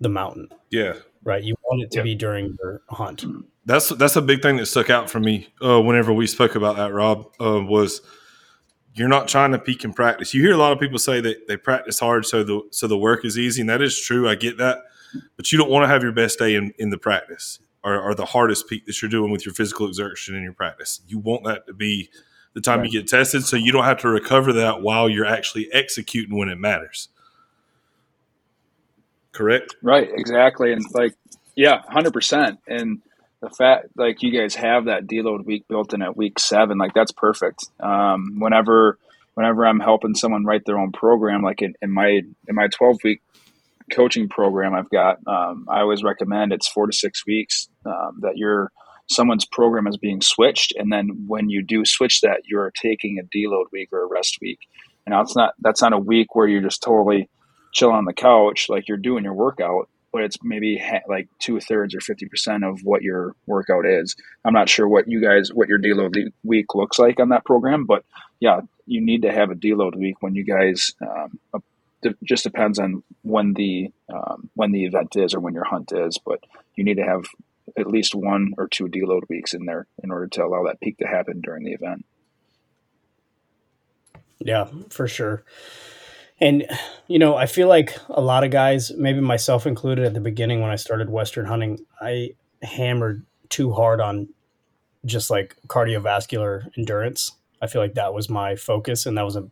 the 0.00 0.08
mountain. 0.08 0.48
Yeah. 0.70 0.94
Right. 1.22 1.42
You 1.42 1.54
want 1.64 1.82
it 1.82 1.90
to 1.92 2.02
be 2.02 2.14
during 2.14 2.56
your 2.62 2.82
hunt. 2.90 3.24
That's 3.64 3.88
that's 3.88 4.16
a 4.16 4.22
big 4.22 4.42
thing 4.42 4.56
that 4.58 4.66
stuck 4.66 4.90
out 4.90 5.08
for 5.08 5.20
me 5.20 5.48
uh, 5.62 5.80
whenever 5.80 6.12
we 6.12 6.26
spoke 6.26 6.54
about 6.54 6.76
that, 6.76 6.92
Rob, 6.92 7.32
uh, 7.40 7.62
was 7.62 8.02
you're 8.94 9.08
not 9.08 9.28
trying 9.28 9.52
to 9.52 9.58
peak 9.58 9.84
in 9.84 9.92
practice. 9.92 10.32
You 10.32 10.42
hear 10.42 10.54
a 10.54 10.56
lot 10.56 10.72
of 10.72 10.80
people 10.80 10.98
say 10.98 11.20
that 11.20 11.48
they 11.48 11.56
practice 11.56 11.98
hard 11.98 12.26
so 12.26 12.42
the 12.42 12.62
so 12.70 12.86
the 12.86 12.98
work 12.98 13.24
is 13.24 13.38
easy, 13.38 13.60
and 13.60 13.70
that 13.70 13.82
is 13.82 14.00
true. 14.00 14.28
I 14.28 14.34
get 14.34 14.58
that. 14.58 14.84
But 15.36 15.52
you 15.52 15.58
don't 15.58 15.70
want 15.70 15.84
to 15.84 15.88
have 15.88 16.02
your 16.02 16.12
best 16.12 16.38
day 16.38 16.56
in, 16.56 16.72
in 16.78 16.90
the 16.90 16.98
practice 16.98 17.60
or, 17.84 18.00
or 18.00 18.14
the 18.14 18.24
hardest 18.24 18.68
peak 18.68 18.84
that 18.86 19.00
you're 19.00 19.10
doing 19.10 19.30
with 19.30 19.46
your 19.46 19.54
physical 19.54 19.86
exertion 19.86 20.34
in 20.34 20.42
your 20.42 20.52
practice. 20.52 21.00
You 21.06 21.18
want 21.18 21.44
that 21.44 21.66
to 21.68 21.72
be 21.72 22.10
the 22.54 22.60
time 22.60 22.80
right. 22.80 22.90
you 22.90 23.00
get 23.00 23.08
tested 23.08 23.44
so 23.44 23.56
you 23.56 23.70
don't 23.70 23.84
have 23.84 23.98
to 23.98 24.08
recover 24.08 24.52
that 24.54 24.82
while 24.82 25.08
you're 25.08 25.26
actually 25.26 25.72
executing 25.72 26.36
when 26.36 26.48
it 26.48 26.58
matters 26.58 27.10
correct? 29.34 29.76
Right, 29.82 30.08
exactly. 30.14 30.72
And 30.72 30.82
like, 30.94 31.14
yeah, 31.56 31.82
100%. 31.92 32.56
And 32.66 33.02
the 33.44 33.54
fact, 33.54 33.88
like, 33.96 34.22
you 34.22 34.38
guys 34.38 34.54
have 34.54 34.86
that 34.86 35.06
deload 35.06 35.44
week 35.44 35.68
built 35.68 35.92
in 35.92 36.02
at 36.02 36.16
week 36.16 36.38
seven, 36.38 36.78
like, 36.78 36.94
that's 36.94 37.12
perfect. 37.12 37.66
Um, 37.78 38.36
whenever, 38.38 38.98
whenever 39.34 39.66
I'm 39.66 39.80
helping 39.80 40.14
someone 40.14 40.44
write 40.44 40.64
their 40.64 40.78
own 40.78 40.92
program, 40.92 41.42
like 41.42 41.60
in, 41.60 41.74
in 41.82 41.92
my, 41.92 42.22
in 42.48 42.54
my 42.54 42.68
12 42.68 42.96
week 43.04 43.22
coaching 43.92 44.28
program 44.28 44.74
I've 44.74 44.90
got, 44.90 45.18
um, 45.26 45.66
I 45.68 45.80
always 45.80 46.02
recommend 46.02 46.52
it's 46.52 46.68
four 46.68 46.86
to 46.86 46.92
six 46.92 47.26
weeks 47.26 47.68
um, 47.84 48.20
that 48.22 48.36
your 48.36 48.72
someone's 49.10 49.44
program 49.44 49.86
is 49.86 49.98
being 49.98 50.22
switched. 50.22 50.72
And 50.76 50.90
then 50.90 51.24
when 51.26 51.50
you 51.50 51.62
do 51.62 51.84
switch 51.84 52.22
that, 52.22 52.42
you're 52.46 52.72
taking 52.80 53.18
a 53.18 53.36
deload 53.36 53.66
week 53.70 53.90
or 53.92 54.04
a 54.04 54.08
rest 54.08 54.38
week. 54.40 54.60
And 55.04 55.12
now 55.12 55.20
it's 55.20 55.36
not, 55.36 55.52
that's 55.60 55.82
not 55.82 55.92
a 55.92 55.98
week 55.98 56.34
where 56.34 56.48
you're 56.48 56.62
just 56.62 56.82
totally 56.82 57.28
chill 57.74 57.90
on 57.90 58.06
the 58.06 58.14
couch 58.14 58.66
like 58.68 58.88
you're 58.88 58.96
doing 58.96 59.24
your 59.24 59.34
workout 59.34 59.90
but 60.14 60.22
it's 60.22 60.38
maybe 60.44 60.78
ha- 60.78 61.02
like 61.08 61.28
two 61.40 61.58
thirds 61.58 61.92
or 61.92 61.98
50% 61.98 62.66
of 62.66 62.84
what 62.84 63.02
your 63.02 63.34
workout 63.46 63.84
is. 63.84 64.14
I'm 64.44 64.54
not 64.54 64.68
sure 64.68 64.86
what 64.86 65.08
you 65.08 65.20
guys, 65.20 65.52
what 65.52 65.68
your 65.68 65.80
deload 65.80 66.14
week 66.44 66.76
looks 66.76 67.00
like 67.00 67.18
on 67.18 67.30
that 67.30 67.44
program, 67.44 67.84
but 67.84 68.04
yeah, 68.38 68.60
you 68.86 69.00
need 69.00 69.22
to 69.22 69.32
have 69.32 69.50
a 69.50 69.56
deload 69.56 69.96
week 69.96 70.22
when 70.22 70.36
you 70.36 70.44
guys, 70.44 70.94
um, 71.00 71.40
it 72.04 72.16
just 72.22 72.44
depends 72.44 72.78
on 72.78 73.02
when 73.22 73.54
the, 73.54 73.90
um, 74.08 74.48
when 74.54 74.70
the 74.70 74.84
event 74.84 75.16
is 75.16 75.34
or 75.34 75.40
when 75.40 75.52
your 75.52 75.64
hunt 75.64 75.90
is, 75.90 76.16
but 76.24 76.38
you 76.76 76.84
need 76.84 76.98
to 76.98 77.04
have 77.04 77.24
at 77.76 77.88
least 77.88 78.14
one 78.14 78.54
or 78.56 78.68
two 78.68 78.86
deload 78.86 79.28
weeks 79.28 79.52
in 79.52 79.64
there 79.64 79.88
in 80.04 80.12
order 80.12 80.28
to 80.28 80.44
allow 80.44 80.62
that 80.62 80.80
peak 80.80 80.96
to 80.98 81.08
happen 81.08 81.40
during 81.40 81.64
the 81.64 81.72
event. 81.72 82.06
Yeah, 84.38 84.68
for 84.90 85.08
sure. 85.08 85.42
And 86.40 86.66
you 87.06 87.18
know, 87.18 87.36
I 87.36 87.46
feel 87.46 87.68
like 87.68 87.96
a 88.08 88.20
lot 88.20 88.44
of 88.44 88.50
guys, 88.50 88.92
maybe 88.96 89.20
myself 89.20 89.66
included, 89.66 90.04
at 90.04 90.14
the 90.14 90.20
beginning 90.20 90.60
when 90.60 90.70
I 90.70 90.76
started 90.76 91.10
Western 91.10 91.46
hunting, 91.46 91.78
I 92.00 92.30
hammered 92.62 93.24
too 93.48 93.72
hard 93.72 94.00
on 94.00 94.28
just 95.04 95.30
like 95.30 95.56
cardiovascular 95.68 96.70
endurance. 96.76 97.32
I 97.62 97.66
feel 97.66 97.82
like 97.82 97.94
that 97.94 98.14
was 98.14 98.28
my 98.28 98.56
focus, 98.56 99.06
and 99.06 99.16
that 99.16 99.24
was 99.24 99.36
a 99.36 99.48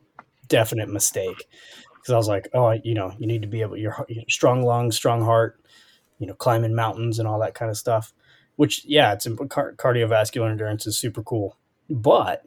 definite 0.48 0.88
mistake 0.88 1.46
because 1.94 2.12
I 2.12 2.16
was 2.16 2.28
like, 2.28 2.48
oh, 2.52 2.72
you 2.72 2.94
know, 2.94 3.12
you 3.18 3.26
need 3.26 3.42
to 3.42 3.48
be 3.48 3.60
able 3.60 3.76
your 3.76 4.04
strong 4.28 4.62
lungs, 4.62 4.96
strong 4.96 5.22
heart, 5.22 5.60
you 6.18 6.26
know, 6.26 6.34
climbing 6.34 6.74
mountains 6.74 7.18
and 7.18 7.28
all 7.28 7.38
that 7.40 7.54
kind 7.54 7.70
of 7.70 7.76
stuff. 7.76 8.12
Which, 8.56 8.84
yeah, 8.84 9.12
it's 9.12 9.26
cardiovascular 9.26 10.50
endurance 10.50 10.86
is 10.86 10.98
super 10.98 11.22
cool, 11.22 11.56
but 11.88 12.44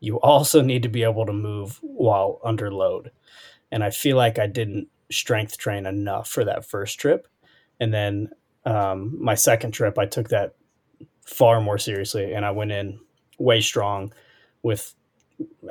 you 0.00 0.18
also 0.20 0.62
need 0.62 0.82
to 0.82 0.88
be 0.88 1.02
able 1.02 1.26
to 1.26 1.32
move 1.32 1.78
while 1.82 2.40
under 2.42 2.72
load 2.72 3.10
and 3.72 3.82
I 3.82 3.90
feel 3.90 4.16
like 4.16 4.38
I 4.38 4.46
didn't 4.46 4.88
strength 5.10 5.58
train 5.58 5.86
enough 5.86 6.28
for 6.28 6.44
that 6.44 6.64
first 6.64 7.00
trip. 7.00 7.26
And 7.80 7.92
then 7.92 8.28
um, 8.64 9.16
my 9.20 9.34
second 9.34 9.72
trip, 9.72 9.98
I 9.98 10.06
took 10.06 10.28
that 10.28 10.54
far 11.26 11.60
more 11.60 11.78
seriously, 11.78 12.32
and 12.34 12.44
I 12.44 12.50
went 12.52 12.70
in 12.70 13.00
way 13.38 13.60
strong 13.60 14.12
with 14.62 14.94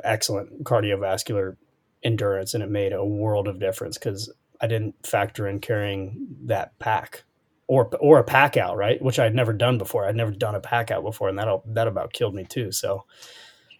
excellent 0.04 0.64
cardiovascular 0.64 1.56
endurance, 2.02 2.52
and 2.52 2.62
it 2.62 2.68
made 2.68 2.92
a 2.92 3.04
world 3.04 3.48
of 3.48 3.60
difference 3.60 3.96
because 3.96 4.30
I 4.60 4.66
didn't 4.66 5.06
factor 5.06 5.46
in 5.46 5.60
carrying 5.60 6.26
that 6.44 6.78
pack 6.78 7.22
or 7.68 7.88
or 8.00 8.18
a 8.18 8.24
pack 8.24 8.56
out, 8.56 8.76
right? 8.76 9.00
Which 9.00 9.18
I'd 9.18 9.34
never 9.34 9.52
done 9.52 9.78
before. 9.78 10.06
I'd 10.06 10.16
never 10.16 10.32
done 10.32 10.54
a 10.54 10.60
pack 10.60 10.90
out 10.90 11.04
before, 11.04 11.28
and 11.28 11.38
that 11.38 11.48
that 11.66 11.88
about 11.88 12.12
killed 12.12 12.34
me 12.34 12.44
too. 12.44 12.72
So, 12.72 13.04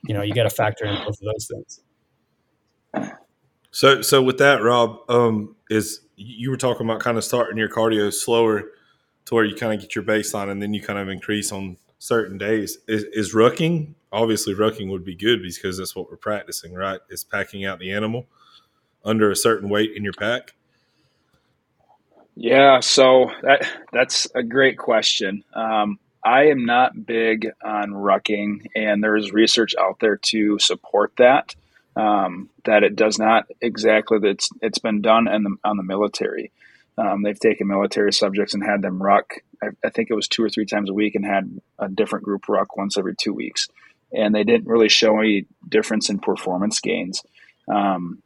you 0.06 0.14
know, 0.14 0.22
you 0.22 0.32
got 0.32 0.44
to 0.44 0.50
factor 0.50 0.86
in 0.86 0.94
both 0.94 1.18
of 1.20 1.26
those 1.32 1.48
things. 1.52 1.80
So, 3.72 4.02
so 4.02 4.22
with 4.22 4.38
that, 4.38 4.62
Rob, 4.62 4.98
um, 5.08 5.56
is 5.68 6.00
you 6.16 6.50
were 6.50 6.56
talking 6.56 6.86
about 6.86 7.00
kind 7.00 7.18
of 7.18 7.24
starting 7.24 7.58
your 7.58 7.68
cardio 7.68 8.12
slower 8.12 8.70
to 9.24 9.34
where 9.34 9.44
you 9.44 9.56
kind 9.56 9.74
of 9.74 9.80
get 9.80 9.94
your 9.94 10.04
baseline 10.04 10.50
and 10.50 10.62
then 10.62 10.72
you 10.72 10.80
kind 10.80 10.98
of 10.98 11.08
increase 11.08 11.50
on 11.50 11.78
certain 11.98 12.38
days. 12.38 12.78
Is, 12.86 13.04
is 13.12 13.34
rucking 13.34 13.94
obviously 14.12 14.54
rucking 14.54 14.90
would 14.90 15.04
be 15.04 15.16
good 15.16 15.42
because 15.42 15.78
that's 15.78 15.96
what 15.96 16.10
we're 16.10 16.16
practicing, 16.16 16.74
right? 16.74 17.00
Is 17.08 17.24
packing 17.24 17.64
out 17.64 17.78
the 17.78 17.92
animal 17.92 18.26
under 19.04 19.30
a 19.30 19.36
certain 19.36 19.68
weight 19.68 19.92
in 19.96 20.04
your 20.04 20.12
pack. 20.12 20.54
Yeah, 22.34 22.80
so 22.80 23.30
that 23.42 23.66
that's 23.92 24.26
a 24.34 24.42
great 24.42 24.78
question. 24.78 25.44
Um, 25.54 25.98
I 26.24 26.46
am 26.46 26.64
not 26.64 27.04
big 27.04 27.48
on 27.64 27.90
rucking, 27.90 28.66
and 28.76 29.02
there's 29.02 29.32
research 29.32 29.74
out 29.78 29.98
there 30.00 30.18
to 30.18 30.58
support 30.58 31.12
that 31.18 31.54
um, 31.96 32.48
that 32.64 32.82
it 32.82 32.96
does 32.96 33.18
not 33.18 33.46
exactly. 33.60 34.18
It's 34.22 34.50
it's 34.60 34.78
been 34.78 35.02
done 35.02 35.28
on 35.28 35.42
the 35.42 35.56
on 35.64 35.76
the 35.76 35.82
military, 35.82 36.50
Um, 36.96 37.22
they've 37.22 37.38
taken 37.38 37.66
military 37.66 38.12
subjects 38.12 38.54
and 38.54 38.64
had 38.64 38.82
them 38.82 39.02
ruck. 39.02 39.34
I, 39.62 39.68
I, 39.84 39.90
think 39.90 40.10
it 40.10 40.14
was 40.14 40.28
two 40.28 40.42
or 40.42 40.50
three 40.50 40.66
times 40.66 40.90
a 40.90 40.94
week, 40.94 41.14
and 41.14 41.24
had 41.24 41.60
a 41.78 41.88
different 41.88 42.24
group 42.24 42.48
ruck 42.48 42.76
once 42.76 42.96
every 42.96 43.14
two 43.14 43.34
weeks. 43.34 43.68
And 44.12 44.34
they 44.34 44.44
didn't 44.44 44.68
really 44.68 44.88
show 44.88 45.18
any 45.18 45.46
difference 45.68 46.10
in 46.10 46.18
performance 46.18 46.80
gains. 46.80 47.22
Um, 47.68 48.22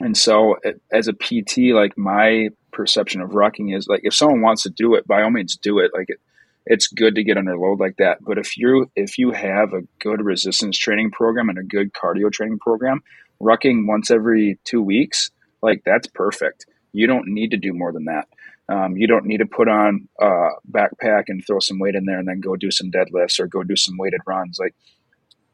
and 0.00 0.16
so, 0.16 0.56
as 0.92 1.08
a 1.08 1.12
PT, 1.12 1.74
like 1.74 1.96
my 1.96 2.48
perception 2.72 3.20
of 3.20 3.30
rucking 3.30 3.74
is 3.76 3.86
like 3.86 4.00
if 4.04 4.14
someone 4.14 4.40
wants 4.40 4.64
to 4.64 4.70
do 4.70 4.94
it, 4.94 5.06
by 5.06 5.22
all 5.22 5.30
means, 5.30 5.56
do 5.56 5.78
it. 5.78 5.92
Like 5.94 6.08
it, 6.08 6.20
it's 6.66 6.88
good 6.88 7.14
to 7.14 7.24
get 7.24 7.36
under 7.36 7.58
load 7.58 7.80
like 7.80 7.96
that. 7.98 8.18
But 8.22 8.38
if 8.38 8.56
you 8.56 8.90
if 8.96 9.18
you 9.18 9.32
have 9.32 9.72
a 9.72 9.82
good 10.00 10.24
resistance 10.24 10.78
training 10.78 11.10
program 11.10 11.48
and 11.48 11.58
a 11.58 11.62
good 11.62 11.92
cardio 11.92 12.32
training 12.32 12.58
program, 12.58 13.02
rucking 13.40 13.86
once 13.86 14.10
every 14.10 14.58
two 14.64 14.82
weeks, 14.82 15.30
like 15.62 15.82
that's 15.84 16.06
perfect. 16.08 16.66
You 16.92 17.06
don't 17.06 17.26
need 17.26 17.50
to 17.50 17.56
do 17.56 17.72
more 17.72 17.92
than 17.92 18.04
that. 18.04 18.28
Um, 18.68 18.96
you 18.96 19.06
don't 19.06 19.26
need 19.26 19.38
to 19.38 19.46
put 19.46 19.68
on 19.68 20.08
a 20.18 20.50
backpack 20.70 21.24
and 21.28 21.44
throw 21.46 21.58
some 21.58 21.78
weight 21.78 21.94
in 21.94 22.06
there 22.06 22.18
and 22.18 22.26
then 22.26 22.40
go 22.40 22.56
do 22.56 22.70
some 22.70 22.90
deadlifts 22.90 23.38
or 23.38 23.46
go 23.46 23.62
do 23.62 23.76
some 23.76 23.96
weighted 23.98 24.22
runs. 24.26 24.58
Like 24.58 24.74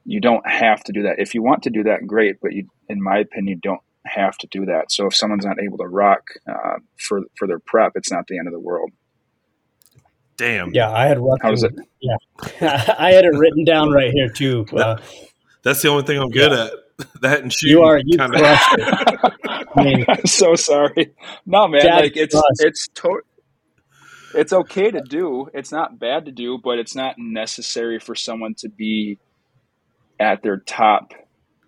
you 0.05 0.21
don't 0.21 0.49
have 0.49 0.83
to 0.85 0.93
do 0.93 1.03
that. 1.03 1.19
If 1.19 1.35
you 1.35 1.43
want 1.43 1.65
to 1.65 1.71
do 1.71 1.83
that, 1.85 2.07
great. 2.07 2.37
But 2.41 2.53
you, 2.53 2.69
in 2.89 3.03
my 3.03 3.19
opinion, 3.19 3.61
don't 3.63 3.81
have 4.07 4.39
to 4.39 4.47
do 4.51 4.67
that. 4.67 4.91
So 4.93 5.07
if 5.07 5.15
someone's 5.15 5.45
not 5.45 5.61
able 5.61 5.79
to 5.79 5.87
ruck 5.87 6.23
uh, 6.49 6.79
for 6.97 7.23
for 7.37 7.49
their 7.49 7.59
prep, 7.59 7.93
it's 7.97 8.13
not 8.13 8.27
the 8.29 8.39
end 8.39 8.47
of 8.47 8.53
the 8.53 8.61
world. 8.61 8.91
Damn. 10.41 10.73
Yeah, 10.73 10.91
I 10.91 11.07
had 11.07 11.19
rucking. 11.19 11.43
How 11.43 11.51
was 11.51 11.63
it? 11.63 11.75
Yeah, 12.03 12.17
I 12.99 13.13
had 13.13 13.27
it 13.27 13.37
written 13.37 13.63
down 13.65 13.91
right 13.91 14.11
here 14.11 14.31
too. 14.31 14.65
Uh, 14.75 14.97
That's 15.63 15.83
the 15.83 15.89
only 15.89 16.05
thing 16.05 16.19
I'm 16.19 16.31
good 16.31 16.51
yeah. 16.51 16.65
at. 16.65 17.21
that 17.21 17.43
and 17.43 17.53
shooting. 17.53 17.77
You 17.77 17.83
are 17.83 18.01
you 18.03 18.17
kind 18.17 18.35
of. 18.35 18.41
I 18.43 19.85
mean, 19.85 20.07
I'm 20.09 20.25
so 20.25 20.55
sorry. 20.55 21.13
No, 21.45 21.69
man. 21.69 21.85
like 21.85 22.17
it's 22.17 22.35
crushed. 22.35 22.61
it's 22.61 22.89
to- 22.89 23.21
It's 24.35 24.55
okay 24.55 24.91
to 24.91 25.03
do. 25.03 25.51
It's 25.53 25.71
not 25.71 25.99
bad 25.99 26.25
to 26.25 26.33
do, 26.33 26.57
but 26.57 26.79
it's 26.79 26.97
not 26.97 27.17
necessary 27.19 27.99
for 27.99 28.15
someone 28.15 28.55
to 28.61 28.71
be 28.71 29.19
at 30.19 30.43
their 30.43 30.57
top 30.57 31.13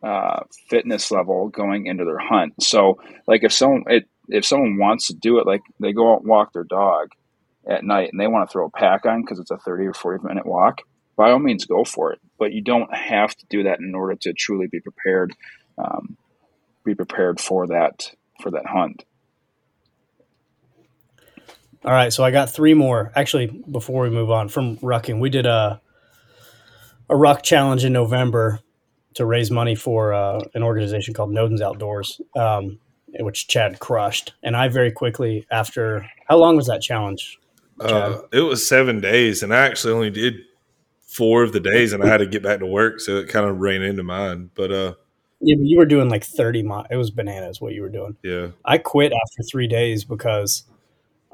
uh, 0.03 0.45
fitness 0.71 1.11
level 1.11 1.51
going 1.51 1.89
into 1.89 2.07
their 2.07 2.19
hunt. 2.19 2.55
So, 2.63 3.03
like 3.27 3.45
if 3.45 3.53
someone 3.53 3.85
it, 3.89 4.09
if 4.29 4.47
someone 4.47 4.79
wants 4.79 5.09
to 5.09 5.15
do 5.15 5.39
it, 5.41 5.47
like 5.47 5.61
they 5.79 5.93
go 5.93 6.15
out 6.15 6.21
and 6.21 6.29
walk 6.31 6.55
their 6.55 6.65
dog 6.65 7.11
at 7.67 7.85
night 7.85 8.11
and 8.11 8.21
they 8.21 8.27
want 8.27 8.49
to 8.49 8.53
throw 8.53 8.67
a 8.67 8.71
pack 8.71 9.07
on 9.07 9.23
because 9.23 9.39
it's 9.39 9.51
a 9.51 9.59
thirty 9.59 9.87
or 9.87 9.95
forty 9.95 10.23
minute 10.27 10.47
walk, 10.47 10.83
by 11.17 11.31
all 11.31 11.39
means 11.39 11.65
go 11.65 11.85
for 11.85 12.13
it. 12.13 12.21
But 12.39 12.53
you 12.53 12.63
don't 12.63 12.93
have 12.95 13.35
to 13.37 13.47
do 13.49 13.63
that 13.65 13.81
in 13.81 13.95
order 13.95 14.17
to 14.23 14.33
truly 14.33 14.67
be 14.67 14.81
prepared. 14.81 15.35
Um, 15.79 16.17
be 16.85 16.95
prepared 16.95 17.41
for 17.41 17.69
that 17.69 18.11
for 18.41 18.51
that 18.51 18.67
hunt. 18.67 19.05
All 21.85 21.93
right, 21.93 22.13
so 22.13 22.23
I 22.23 22.31
got 22.31 22.51
three 22.51 22.75
more. 22.75 23.11
Actually, 23.17 23.47
before 23.47 24.03
we 24.03 24.11
move 24.11 24.31
on 24.31 24.49
from 24.49 24.77
rucking, 24.79 25.21
we 25.21 25.31
did 25.31 25.47
a 25.47 25.81
a 27.09 27.17
ruck 27.17 27.43
challenge 27.43 27.85
in 27.85 27.93
November 27.93 28.61
to 29.15 29.27
raise 29.27 29.51
money 29.51 29.75
for 29.75 30.13
uh, 30.15 30.41
an 30.55 30.63
organization 30.63 31.13
called 31.13 31.31
Nodens 31.31 31.61
Outdoors, 31.61 32.21
um, 32.35 32.79
which 33.21 33.49
Chad 33.49 33.79
crushed. 33.79 34.33
And 34.43 34.57
I 34.57 34.69
very 34.69 34.91
quickly 34.91 35.47
after 35.51 36.07
how 36.27 36.39
long 36.39 36.57
was 36.57 36.67
that 36.67 36.81
challenge? 36.81 37.39
Uh, 37.83 38.23
it 38.33 38.41
was 38.41 38.67
seven 38.67 39.01
days, 39.01 39.43
and 39.43 39.55
I 39.55 39.59
actually 39.67 39.93
only 39.93 40.11
did 40.11 40.35
four 41.01 41.43
of 41.43 41.53
the 41.53 41.61
days, 41.61 41.93
and 41.93 42.03
I 42.03 42.07
had 42.07 42.19
to 42.19 42.27
get 42.27 42.43
back 42.43 42.61
to 42.61 42.67
work, 42.67 43.01
so 43.01 43.17
it 43.17 43.29
kind 43.29 43.49
of 43.49 43.59
ran 43.59 43.83
into 43.83 44.03
mine. 44.03 44.51
But 44.55 44.73
uh, 44.73 44.95
yeah, 45.41 45.57
but 45.57 45.67
you 45.67 45.79
were 45.79 45.87
doing 45.87 46.09
like 46.09 46.25
thirty 46.25 46.63
miles. 46.63 46.87
It 46.91 46.97
was 46.97 47.11
bananas 47.11 47.61
what 47.61 47.75
you 47.75 47.83
were 47.83 47.89
doing. 47.89 48.17
Yeah, 48.23 48.49
I 48.65 48.79
quit 48.79 49.13
after 49.13 49.43
three 49.43 49.67
days 49.67 50.05
because 50.05 50.65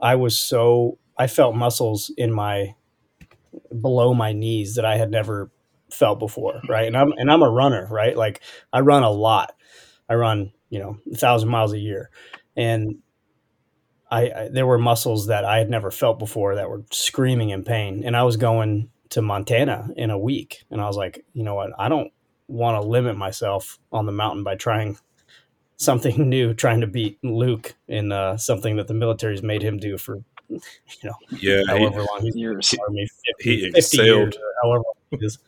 I 0.00 0.16
was 0.16 0.38
so 0.38 0.98
I 1.16 1.26
felt 1.26 1.54
muscles 1.54 2.10
in 2.16 2.32
my 2.32 2.74
below 3.80 4.14
my 4.14 4.32
knees 4.32 4.74
that 4.74 4.84
I 4.84 4.96
had 4.96 5.10
never 5.10 5.50
felt 5.90 6.18
before, 6.18 6.60
right? 6.68 6.86
And 6.86 6.96
I'm 6.96 7.12
and 7.12 7.30
I'm 7.30 7.42
a 7.42 7.50
runner, 7.50 7.86
right? 7.90 8.16
Like 8.16 8.40
I 8.72 8.80
run 8.80 9.02
a 9.02 9.10
lot. 9.10 9.54
I 10.08 10.14
run, 10.14 10.52
you 10.70 10.78
know, 10.78 10.98
a 11.12 11.16
thousand 11.16 11.50
miles 11.50 11.72
a 11.72 11.78
year, 11.78 12.10
and 12.56 12.96
I, 14.10 14.30
I, 14.30 14.48
there 14.50 14.66
were 14.66 14.78
muscles 14.78 15.26
that 15.26 15.44
I 15.44 15.58
had 15.58 15.70
never 15.70 15.90
felt 15.90 16.18
before 16.18 16.54
that 16.54 16.70
were 16.70 16.82
screaming 16.90 17.50
in 17.50 17.64
pain, 17.64 18.02
and 18.04 18.16
I 18.16 18.22
was 18.22 18.36
going 18.36 18.90
to 19.10 19.22
Montana 19.22 19.90
in 19.96 20.10
a 20.10 20.18
week, 20.18 20.64
and 20.70 20.80
I 20.80 20.86
was 20.86 20.96
like, 20.96 21.24
you 21.32 21.42
know 21.42 21.54
what, 21.54 21.70
I 21.78 21.88
don't 21.88 22.12
want 22.46 22.80
to 22.80 22.86
limit 22.88 23.16
myself 23.16 23.78
on 23.92 24.06
the 24.06 24.12
mountain 24.12 24.44
by 24.44 24.56
trying 24.56 24.98
something 25.76 26.28
new, 26.28 26.54
trying 26.54 26.80
to 26.80 26.86
beat 26.86 27.18
Luke 27.22 27.74
in 27.86 28.12
uh, 28.12 28.36
something 28.36 28.76
that 28.76 28.88
the 28.88 28.94
military's 28.94 29.42
made 29.42 29.62
him 29.62 29.78
do 29.78 29.98
for 29.98 30.22
you 30.48 30.60
know, 31.04 31.14
yeah, 31.30 31.60
however 31.66 32.00
he, 32.00 32.06
long 32.06 32.20
he's 32.22 32.36
years, 32.36 32.74
army, 32.80 33.06
50, 33.38 33.44
he 33.44 33.66
excelled. 33.74 34.06
Years, 34.06 34.38
however 34.62 34.82
long 35.10 35.20
his, 35.20 35.38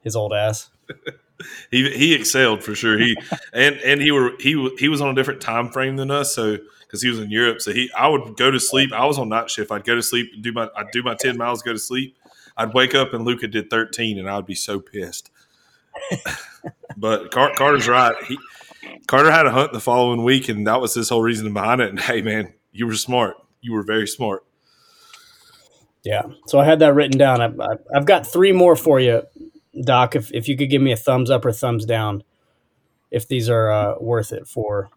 his 0.00 0.16
old 0.16 0.32
ass. 0.32 0.70
he 1.70 1.90
he 1.90 2.14
excelled 2.14 2.62
for 2.62 2.74
sure. 2.74 2.98
He 2.98 3.16
and 3.52 3.76
and 3.76 4.00
he 4.00 4.10
were 4.10 4.32
he 4.40 4.70
he 4.78 4.88
was 4.88 5.02
on 5.02 5.10
a 5.10 5.14
different 5.14 5.40
time 5.40 5.68
frame 5.70 5.96
than 5.96 6.10
us, 6.10 6.34
so 6.34 6.56
because 6.88 7.02
he 7.02 7.10
was 7.10 7.18
in 7.18 7.30
Europe. 7.30 7.60
So 7.60 7.72
he 7.72 7.90
I 7.96 8.08
would 8.08 8.36
go 8.36 8.50
to 8.50 8.58
sleep. 8.58 8.92
I 8.92 9.04
was 9.04 9.18
on 9.18 9.28
night 9.28 9.50
shift. 9.50 9.70
I'd 9.70 9.84
go 9.84 9.94
to 9.94 10.02
sleep, 10.02 10.30
and 10.32 10.42
do 10.42 10.52
my 10.52 10.68
I'd 10.74 10.90
do 10.90 11.02
my 11.02 11.14
ten 11.14 11.36
miles, 11.36 11.62
go 11.62 11.72
to 11.72 11.78
sleep. 11.78 12.16
I'd 12.56 12.74
wake 12.74 12.94
up 12.94 13.12
and 13.12 13.24
Luca 13.24 13.46
did 13.46 13.70
thirteen, 13.70 14.18
and 14.18 14.28
I'd 14.28 14.46
be 14.46 14.54
so 14.54 14.80
pissed. 14.80 15.30
but 16.96 17.30
Car- 17.30 17.52
Carter's 17.54 17.88
right. 17.88 18.16
He 18.26 18.38
Carter 19.06 19.30
had 19.30 19.46
a 19.46 19.50
hunt 19.50 19.72
the 19.72 19.80
following 19.80 20.24
week, 20.24 20.48
and 20.48 20.66
that 20.66 20.80
was 20.80 20.94
his 20.94 21.08
whole 21.08 21.22
reason 21.22 21.52
behind 21.52 21.80
it. 21.80 21.90
And 21.90 22.00
hey, 22.00 22.22
man, 22.22 22.54
you 22.72 22.86
were 22.86 22.94
smart. 22.94 23.36
You 23.60 23.72
were 23.72 23.82
very 23.82 24.06
smart. 24.06 24.44
Yeah. 26.04 26.22
So 26.46 26.58
I 26.58 26.64
had 26.64 26.78
that 26.78 26.94
written 26.94 27.18
down. 27.18 27.40
I've, 27.40 27.60
I've 27.94 28.06
got 28.06 28.26
three 28.26 28.52
more 28.52 28.76
for 28.76 29.00
you, 29.00 29.22
Doc. 29.84 30.16
If 30.16 30.32
if 30.32 30.48
you 30.48 30.56
could 30.56 30.70
give 30.70 30.80
me 30.80 30.92
a 30.92 30.96
thumbs 30.96 31.30
up 31.30 31.44
or 31.44 31.52
thumbs 31.52 31.84
down, 31.84 32.22
if 33.10 33.28
these 33.28 33.50
are 33.50 33.70
uh, 33.70 33.94
worth 34.00 34.32
it 34.32 34.46
for 34.46 34.90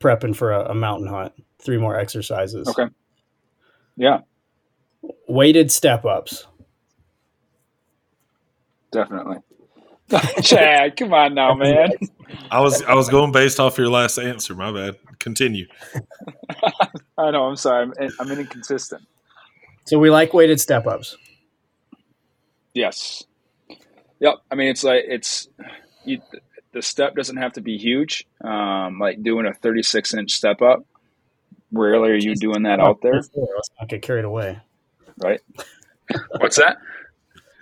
prepping 0.00 0.36
for 0.36 0.52
a, 0.52 0.70
a 0.70 0.74
mountain 0.74 1.08
hunt. 1.08 1.32
Three 1.58 1.78
more 1.78 1.98
exercises. 1.98 2.68
Okay. 2.68 2.86
Yeah. 3.96 4.20
Weighted 5.28 5.70
step 5.72 6.04
ups. 6.04 6.46
Definitely. 8.92 9.38
Chad, 10.42 10.96
come 10.96 11.12
on 11.12 11.34
now, 11.34 11.54
man. 11.54 11.90
I 12.50 12.60
was 12.60 12.82
I 12.82 12.94
was 12.94 13.08
going 13.08 13.32
based 13.32 13.58
off 13.58 13.76
your 13.76 13.90
last 13.90 14.18
answer. 14.18 14.54
My 14.54 14.70
bad. 14.70 14.96
Continue. 15.18 15.66
I 17.18 17.30
know. 17.30 17.44
I'm 17.44 17.56
sorry. 17.56 17.90
I'm, 18.00 18.10
I'm 18.20 18.30
inconsistent. 18.30 19.02
So 19.86 19.98
we 19.98 20.10
like 20.10 20.32
weighted 20.32 20.60
step 20.60 20.86
ups. 20.86 21.16
Yes. 22.74 23.24
Yep. 24.20 24.34
I 24.50 24.54
mean, 24.54 24.68
it's 24.68 24.84
like 24.84 25.04
it's 25.06 25.48
you, 26.04 26.20
the 26.76 26.82
step 26.82 27.14
doesn't 27.14 27.38
have 27.38 27.54
to 27.54 27.62
be 27.62 27.78
huge. 27.78 28.26
Um, 28.44 28.98
like 28.98 29.22
doing 29.22 29.46
a 29.46 29.54
36 29.54 30.12
inch 30.12 30.32
step 30.32 30.60
up. 30.60 30.84
Rarely 31.72 32.10
are 32.10 32.16
you 32.16 32.34
doing 32.34 32.64
that 32.64 32.80
out 32.80 33.00
there. 33.00 33.14
Let's 33.14 33.30
not 33.80 33.88
get 33.88 34.02
carried 34.02 34.26
away. 34.26 34.60
Right. 35.16 35.40
What's 36.38 36.56
that? 36.56 36.76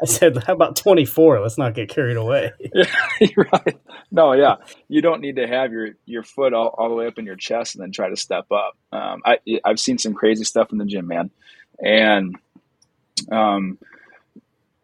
I 0.02 0.06
said, 0.06 0.42
how 0.44 0.52
about 0.52 0.74
24? 0.74 1.40
Let's 1.40 1.56
not 1.56 1.74
get 1.74 1.88
carried 1.88 2.16
away. 2.16 2.50
yeah, 2.74 2.84
right. 3.36 3.78
No, 4.10 4.32
yeah. 4.32 4.56
You 4.88 5.00
don't 5.00 5.20
need 5.20 5.36
to 5.36 5.46
have 5.46 5.70
your, 5.70 5.90
your 6.06 6.24
foot 6.24 6.52
all, 6.52 6.74
all 6.76 6.88
the 6.88 6.96
way 6.96 7.06
up 7.06 7.16
in 7.16 7.24
your 7.24 7.36
chest 7.36 7.76
and 7.76 7.82
then 7.82 7.92
try 7.92 8.08
to 8.08 8.16
step 8.16 8.46
up. 8.50 8.76
Um, 8.90 9.22
I, 9.24 9.38
I've 9.64 9.78
seen 9.78 9.98
some 9.98 10.12
crazy 10.12 10.42
stuff 10.42 10.72
in 10.72 10.78
the 10.78 10.84
gym, 10.84 11.06
man. 11.06 11.30
And, 11.78 12.36
um, 13.30 13.78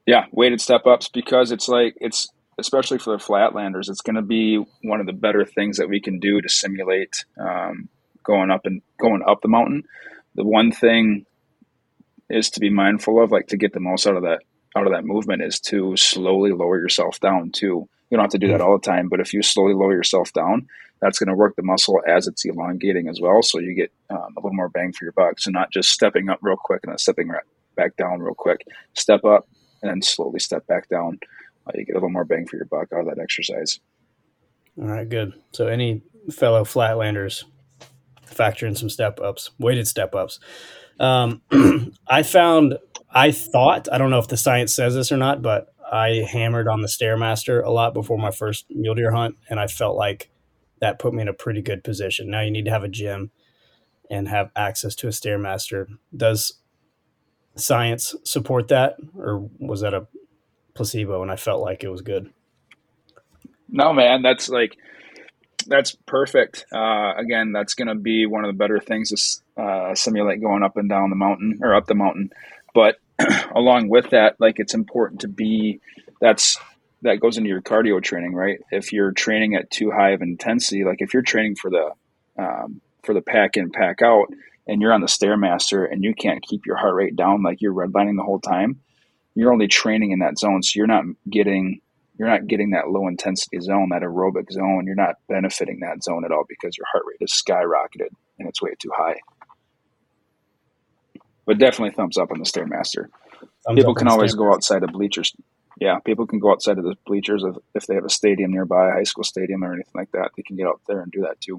yeah, 0.07 0.27
weighted 0.31 0.61
step 0.61 0.87
ups 0.87 1.09
because 1.09 1.51
it's 1.51 1.69
like, 1.69 1.97
it's, 2.01 2.29
especially 2.61 2.99
for 2.99 3.16
the 3.16 3.23
flatlanders, 3.23 3.88
it's 3.88 4.03
going 4.03 4.16
to 4.16 4.23
be 4.23 4.64
one 4.83 5.01
of 5.01 5.07
the 5.07 5.12
better 5.12 5.44
things 5.44 5.79
that 5.79 5.88
we 5.88 6.01
can 6.01 6.20
do 6.20 6.40
to 6.40 6.49
simulate 6.49 7.25
um, 7.38 7.88
going 8.23 8.51
up 8.51 8.66
and 8.66 8.83
going 9.01 9.23
up 9.27 9.40
the 9.42 9.49
mountain. 9.49 9.83
The 10.35 10.44
one 10.44 10.70
thing 10.70 11.27
is 12.29 12.51
to 12.51 12.61
be 12.61 12.70
mindful 12.70 13.23
of, 13.23 13.33
like 13.33 13.49
to 13.49 13.57
get 13.57 13.73
the 13.73 13.81
most 13.81 14.07
out 14.07 14.16
of 14.16 14.23
that 14.23 14.40
out 14.77 14.87
of 14.87 14.92
that 14.92 15.05
movement, 15.05 15.42
is 15.42 15.59
to 15.59 15.96
slowly 15.96 16.53
lower 16.53 16.79
yourself 16.79 17.18
down. 17.18 17.51
Too, 17.51 17.88
you 18.09 18.16
don't 18.16 18.20
have 18.20 18.31
to 18.31 18.38
do 18.38 18.49
that 18.49 18.61
all 18.61 18.79
the 18.79 18.87
time, 18.87 19.09
but 19.09 19.18
if 19.18 19.33
you 19.33 19.42
slowly 19.42 19.75
lower 19.75 19.92
yourself 19.92 20.33
down, 20.33 20.68
that's 21.01 21.18
going 21.18 21.29
to 21.29 21.35
work 21.35 21.57
the 21.57 21.64
muscle 21.64 22.01
as 22.07 22.29
it's 22.29 22.44
elongating 22.44 23.09
as 23.09 23.18
well. 23.20 23.42
So 23.42 23.59
you 23.59 23.75
get 23.75 23.90
um, 24.11 24.35
a 24.37 24.40
little 24.40 24.55
more 24.55 24.68
bang 24.68 24.92
for 24.92 25.05
your 25.05 25.12
buck. 25.12 25.40
So 25.40 25.51
not 25.51 25.73
just 25.73 25.90
stepping 25.90 26.29
up 26.29 26.38
real 26.40 26.57
quick 26.57 26.83
and 26.85 26.92
then 26.92 26.99
stepping 26.99 27.33
back 27.75 27.96
down 27.96 28.20
real 28.20 28.35
quick. 28.35 28.64
Step 28.94 29.25
up 29.25 29.49
and 29.83 29.90
then 29.90 30.03
slowly 30.03 30.38
step 30.38 30.66
back 30.68 30.88
down 30.88 31.18
uh, 31.75 31.79
you 31.79 31.85
get 31.85 31.95
a 31.95 31.99
little 31.99 32.11
more 32.11 32.25
bang 32.25 32.47
for 32.47 32.57
your 32.57 32.67
buck 32.67 32.89
out 32.93 33.01
of 33.01 33.07
that 33.07 33.19
exercise. 33.23 33.81
All 34.81 34.89
right, 34.89 35.09
good. 35.09 35.35
So 35.53 35.67
any 35.67 36.03
fellow 36.31 36.65
flatlanders 36.65 37.45
factor 38.25 38.67
in 38.67 38.75
some 38.75 38.91
step 38.91 39.21
ups, 39.21 39.51
weighted 39.59 39.89
step 39.89 40.15
ups. 40.15 40.39
Um, 40.99 41.43
I 42.09 42.23
found, 42.23 42.79
I 43.11 43.33
thought, 43.33 43.89
I 43.93 43.99
don't 43.99 44.11
know 44.11 44.19
if 44.19 44.29
the 44.29 44.37
science 44.37 44.75
says 44.75 44.95
this 44.95 45.11
or 45.11 45.17
not, 45.17 45.43
but 45.43 45.75
I 45.91 46.27
hammered 46.31 46.69
on 46.69 46.83
the 46.83 46.89
Stairmaster 46.89 47.65
a 47.65 47.71
lot 47.71 47.95
before 47.95 48.19
my 48.19 48.31
first 48.31 48.67
mule 48.71 48.95
deer 48.95 49.11
hunt, 49.11 49.37
and 49.49 49.59
I 49.59 49.67
felt 49.67 49.97
like 49.97 50.31
that 50.81 50.99
put 50.99 51.13
me 51.13 51.23
in 51.23 51.29
a 51.29 51.35
pretty 51.35 51.63
good 51.63 51.83
position. 51.83 52.31
Now 52.31 52.43
you 52.43 52.51
need 52.51 52.65
to 52.67 52.71
have 52.71 52.85
a 52.85 52.89
gym 52.89 53.31
and 54.11 54.29
have 54.29 54.51
access 54.57 54.95
to 54.97 55.09
a 55.09 55.11
stairmaster. 55.11 55.87
Does 56.17 56.55
science 57.57 58.15
support 58.25 58.69
that, 58.69 58.97
or 59.17 59.49
was 59.59 59.81
that 59.81 59.95
a 59.95 60.07
placebo? 60.75 61.23
And 61.23 61.31
I 61.31 61.37
felt 61.37 61.63
like 61.63 61.85
it 61.85 61.89
was 61.89 62.03
good. 62.03 62.31
No, 63.69 63.93
man, 63.93 64.23
that's 64.23 64.49
like 64.49 64.77
that's 65.67 65.97
perfect. 66.07 66.65
Uh, 66.73 67.15
again, 67.17 67.53
that's 67.53 67.75
going 67.75 67.89
to 67.89 67.95
be 67.95 68.27
one 68.27 68.45
of 68.45 68.49
the 68.49 68.59
better 68.59 68.81
things 68.81 69.43
to 69.57 69.63
uh, 69.63 69.95
simulate 69.95 70.41
going 70.41 70.63
up 70.63 70.77
and 70.77 70.89
down 70.89 71.11
the 71.11 71.17
mountain 71.17 71.61
or 71.63 71.75
up 71.75 71.87
the 71.87 71.95
mountain. 71.95 72.31
But 72.75 72.97
along 73.55 73.89
with 73.89 74.11
that, 74.11 74.37
like 74.41 74.59
it's 74.59 74.75
important 74.75 75.21
to 75.21 75.29
be 75.29 75.81
that's 76.21 76.59
that 77.03 77.21
goes 77.21 77.39
into 77.39 77.49
your 77.49 77.63
cardio 77.63 78.03
training, 78.03 78.35
right? 78.35 78.59
If 78.71 78.93
you're 78.93 79.13
training 79.13 79.55
at 79.55 79.71
too 79.71 79.91
high 79.91 80.11
of 80.11 80.23
intensity, 80.23 80.85
like 80.85 81.01
if 81.01 81.15
you're 81.15 81.23
training 81.23 81.57
for 81.57 81.71
the 81.71 81.93
um, 82.39 82.81
for 83.03 83.15
the 83.15 83.23
pack 83.23 83.57
in 83.57 83.71
pack 83.71 84.03
out, 84.03 84.27
and 84.67 84.81
you're 84.81 84.93
on 84.93 85.01
the 85.01 85.07
stairmaster 85.07 85.91
and 85.91 86.05
you 86.05 86.15
can't 86.15 86.43
keep 86.43 86.67
your 86.67 86.77
heart 86.77 86.95
rate 86.95 87.17
down, 87.17 87.43
like 87.43 87.61
you're 87.61 87.75
redlining 87.75 88.17
the 88.17 88.23
whole 88.23 88.41
time, 88.41 88.81
you're 89.40 89.53
only 89.55 89.68
training 89.68 90.11
in 90.11 90.18
that 90.18 90.38
zone, 90.38 90.62
so 90.62 90.72
you're 90.76 90.87
not 90.87 91.05
getting 91.31 91.81
you're 92.18 92.29
not 92.29 92.46
getting 92.46 92.72
that 92.72 92.90
low 92.90 93.09
intensity 93.09 93.59
zone, 93.61 93.88
that 93.90 94.03
aerobic 94.03 94.53
zone. 94.53 94.85
You're 94.85 94.94
not 94.94 95.14
benefiting 95.26 95.81
that 95.81 96.05
zone 96.05 96.26
at 96.26 96.31
all 96.31 96.44
because 96.46 96.76
your 96.76 96.87
heart 96.92 97.05
rate 97.07 97.16
is 97.22 97.33
skyrocketed 97.33 98.11
and 98.38 98.46
it's 98.46 98.61
way 98.61 98.72
too 98.79 98.90
high. 98.94 99.16
But 101.46 101.57
definitely 101.57 101.94
thumbs 101.94 102.18
up 102.18 102.31
on 102.31 102.38
the 102.38 102.44
Stairmaster. 102.44 103.07
Thumbs 103.64 103.76
people 103.76 103.94
can 103.94 104.09
always 104.09 104.35
go 104.35 104.53
outside 104.53 104.83
the 104.83 104.88
bleachers. 104.88 105.35
Yeah, 105.81 105.98
people 106.00 106.26
can 106.26 106.40
go 106.40 106.53
outside 106.53 106.76
of 106.76 106.85
the 106.85 106.94
bleachers 107.07 107.42
if, 107.42 107.57
if 107.74 107.87
they 107.87 107.94
have 107.94 108.05
a 108.05 108.11
stadium 108.11 108.53
nearby, 108.53 108.90
a 108.90 108.92
high 108.92 109.05
school 109.05 109.24
stadium 109.24 109.64
or 109.64 109.72
anything 109.72 109.94
like 109.94 110.12
that. 110.12 110.33
They 110.37 110.42
can 110.42 110.57
get 110.57 110.66
out 110.66 110.83
there 110.87 111.00
and 111.00 111.11
do 111.11 111.22
that 111.22 111.40
too. 111.40 111.59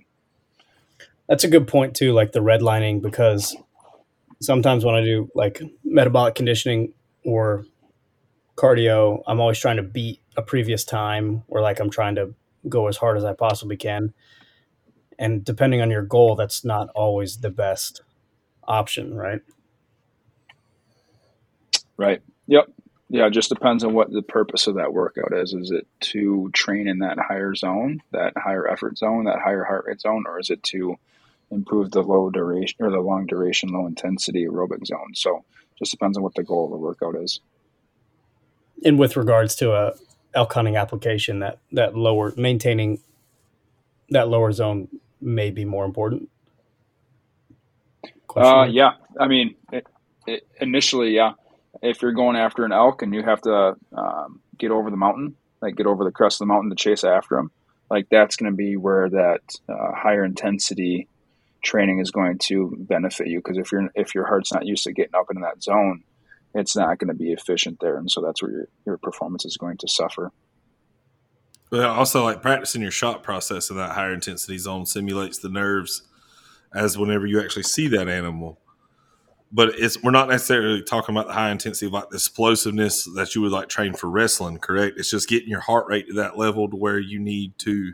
That's 1.28 1.44
a 1.44 1.48
good 1.48 1.68
point 1.68 1.96
too, 1.96 2.14
like 2.14 2.34
the 2.34 2.42
redlining, 2.42 3.02
because 3.02 3.58
sometimes 4.42 4.86
when 4.86 4.94
I 4.94 5.02
do 5.02 5.32
like 5.34 5.60
metabolic 5.84 6.36
conditioning 6.36 6.94
or 7.26 7.66
cardio, 8.62 9.24
I'm 9.26 9.40
always 9.40 9.60
trying 9.60 9.78
to 9.78 9.84
beat 9.84 10.22
a 10.38 10.42
previous 10.42 10.86
time 10.86 11.44
or 11.48 11.62
like 11.62 11.80
I'm 11.80 11.90
trying 11.90 12.16
to 12.16 12.34
go 12.70 12.88
as 12.88 12.98
hard 12.98 13.18
as 13.18 13.24
I 13.24 13.34
possibly 13.34 13.76
can. 13.76 14.14
And 15.18 15.44
depending 15.44 15.82
on 15.82 15.90
your 15.90 16.04
goal, 16.04 16.36
that's 16.36 16.64
not 16.64 16.90
always 16.90 17.38
the 17.38 17.50
best 17.50 18.02
option, 18.68 19.16
right? 19.16 19.42
Right. 21.98 22.22
Yep. 22.48 22.72
Yeah, 23.10 23.28
it 23.28 23.32
just 23.32 23.50
depends 23.50 23.84
on 23.84 23.94
what 23.94 24.12
the 24.12 24.22
purpose 24.22 24.68
of 24.68 24.76
that 24.76 24.94
workout 24.94 25.34
is. 25.34 25.54
Is 25.54 25.72
it 25.72 25.86
to 26.12 26.50
train 26.54 26.88
in 26.88 27.00
that 27.00 27.20
higher 27.20 27.54
zone, 27.54 28.02
that 28.12 28.34
higher 28.38 28.68
effort 28.68 28.98
zone, 28.98 29.26
that 29.26 29.40
higher 29.40 29.66
heart 29.66 29.86
rate 29.88 30.02
zone, 30.02 30.24
or 30.26 30.40
is 30.40 30.50
it 30.50 30.64
to 30.64 30.96
improve 31.52 31.92
the 31.92 32.02
low 32.02 32.30
duration 32.30 32.78
or 32.80 32.90
the 32.90 33.02
long 33.02 33.26
duration, 33.26 33.70
low 33.70 33.86
intensity 33.86 34.46
aerobic 34.46 34.86
zone? 34.88 35.14
So 35.14 35.44
just 35.78 35.92
depends 35.92 36.16
on 36.16 36.24
what 36.24 36.36
the 36.36 36.44
goal 36.44 36.66
of 36.66 36.72
the 36.72 36.78
workout 36.78 37.16
is. 37.16 37.42
And 38.84 38.98
with 38.98 39.16
regards 39.16 39.56
to 39.56 39.74
a 39.74 39.94
elk 40.34 40.54
hunting 40.54 40.78
application 40.78 41.40
that 41.40 41.60
that 41.72 41.96
lower 41.96 42.34
maintaining 42.38 43.00
that 44.10 44.28
lower 44.28 44.52
zone 44.52 44.88
may 45.20 45.52
be 45.52 45.66
more 45.66 45.86
important? 45.86 46.30
Uh, 48.36 48.66
yeah. 48.70 48.94
I 49.20 49.28
mean 49.28 49.56
it, 49.72 49.86
it, 50.28 50.48
initially 50.60 51.12
yeah. 51.12 51.34
If 51.82 52.02
you're 52.02 52.12
going 52.12 52.36
after 52.36 52.64
an 52.66 52.72
elk 52.72 53.02
and 53.02 53.14
you 53.14 53.24
have 53.24 53.42
to 53.42 53.76
um, 53.96 54.42
get 54.58 54.72
over 54.72 54.90
the 54.90 54.98
mountain 54.98 55.36
like 55.62 55.76
get 55.76 55.86
over 55.86 56.04
the 56.04 56.12
crest 56.12 56.36
of 56.36 56.48
the 56.48 56.54
mountain 56.54 56.70
to 56.70 56.76
chase 56.76 57.04
after 57.04 57.36
them 57.36 57.52
like 57.92 58.08
that's 58.10 58.38
going 58.38 58.52
to 58.52 58.56
be 58.56 58.78
where 58.78 59.10
that 59.10 59.42
uh, 59.68 59.92
higher 59.94 60.24
intensity 60.24 61.10
training 61.62 62.00
is 62.00 62.10
going 62.10 62.38
to 62.38 62.74
benefit 62.80 63.28
you. 63.28 63.40
Because 63.40 63.58
if 63.58 63.72
you're 63.72 63.90
if 63.96 64.16
your 64.16 64.26
heart's 64.26 64.54
not 64.54 64.66
used 64.66 64.86
to 64.86 64.94
getting 64.94 65.14
up 65.14 65.28
into 65.30 65.42
that 65.42 65.62
zone 65.62 66.04
it's 66.54 66.76
not 66.76 67.00
going 67.00 67.08
to 67.08 67.14
be 67.14 67.32
efficient 67.32 67.80
there, 67.80 67.98
and 67.98 68.10
so 68.10 68.22
that's 68.22 68.42
where 68.42 68.52
your 68.52 68.68
your 68.86 68.98
performance 68.98 69.46
is 69.46 69.58
going 69.58 69.78
to 69.78 69.88
suffer. 69.88 70.32
Well, 71.72 71.90
also 71.90 72.24
like 72.24 72.42
practicing 72.42 72.82
your 72.82 72.92
shot 72.92 73.24
process 73.24 73.70
in 73.70 73.78
that 73.78 73.92
higher 73.92 74.14
intensity 74.14 74.58
zone 74.58 74.86
simulates 74.86 75.38
the 75.38 75.50
nerves 75.50 76.04
as 76.74 76.98
whenever 76.98 77.26
you 77.26 77.42
actually 77.42 77.64
see 77.64 77.88
that 77.88 78.10
animal. 78.10 78.60
But 79.54 79.80
it's 79.80 80.02
we're 80.02 80.12
not 80.12 80.30
necessarily 80.30 80.82
talking 80.82 81.16
about 81.16 81.28
the 81.28 81.34
high 81.34 81.52
intensity 81.52 81.90
like 81.90 82.10
the 82.10 82.16
explosiveness 82.16 83.06
that 83.16 83.36
you 83.36 83.42
would 83.42 83.52
like 83.52 83.70
train 83.70 83.94
for 83.94 84.10
wrestling, 84.10 84.58
correct? 84.58 84.98
It's 84.98 85.12
just 85.12 85.30
getting 85.30 85.50
your 85.50 85.62
heart 85.62 85.88
rate 85.88 86.08
to 86.08 86.14
that 86.16 86.38
level 86.38 86.70
to 86.70 86.76
where 86.76 87.00
you 87.00 87.20
need 87.20 87.58
to 87.60 87.94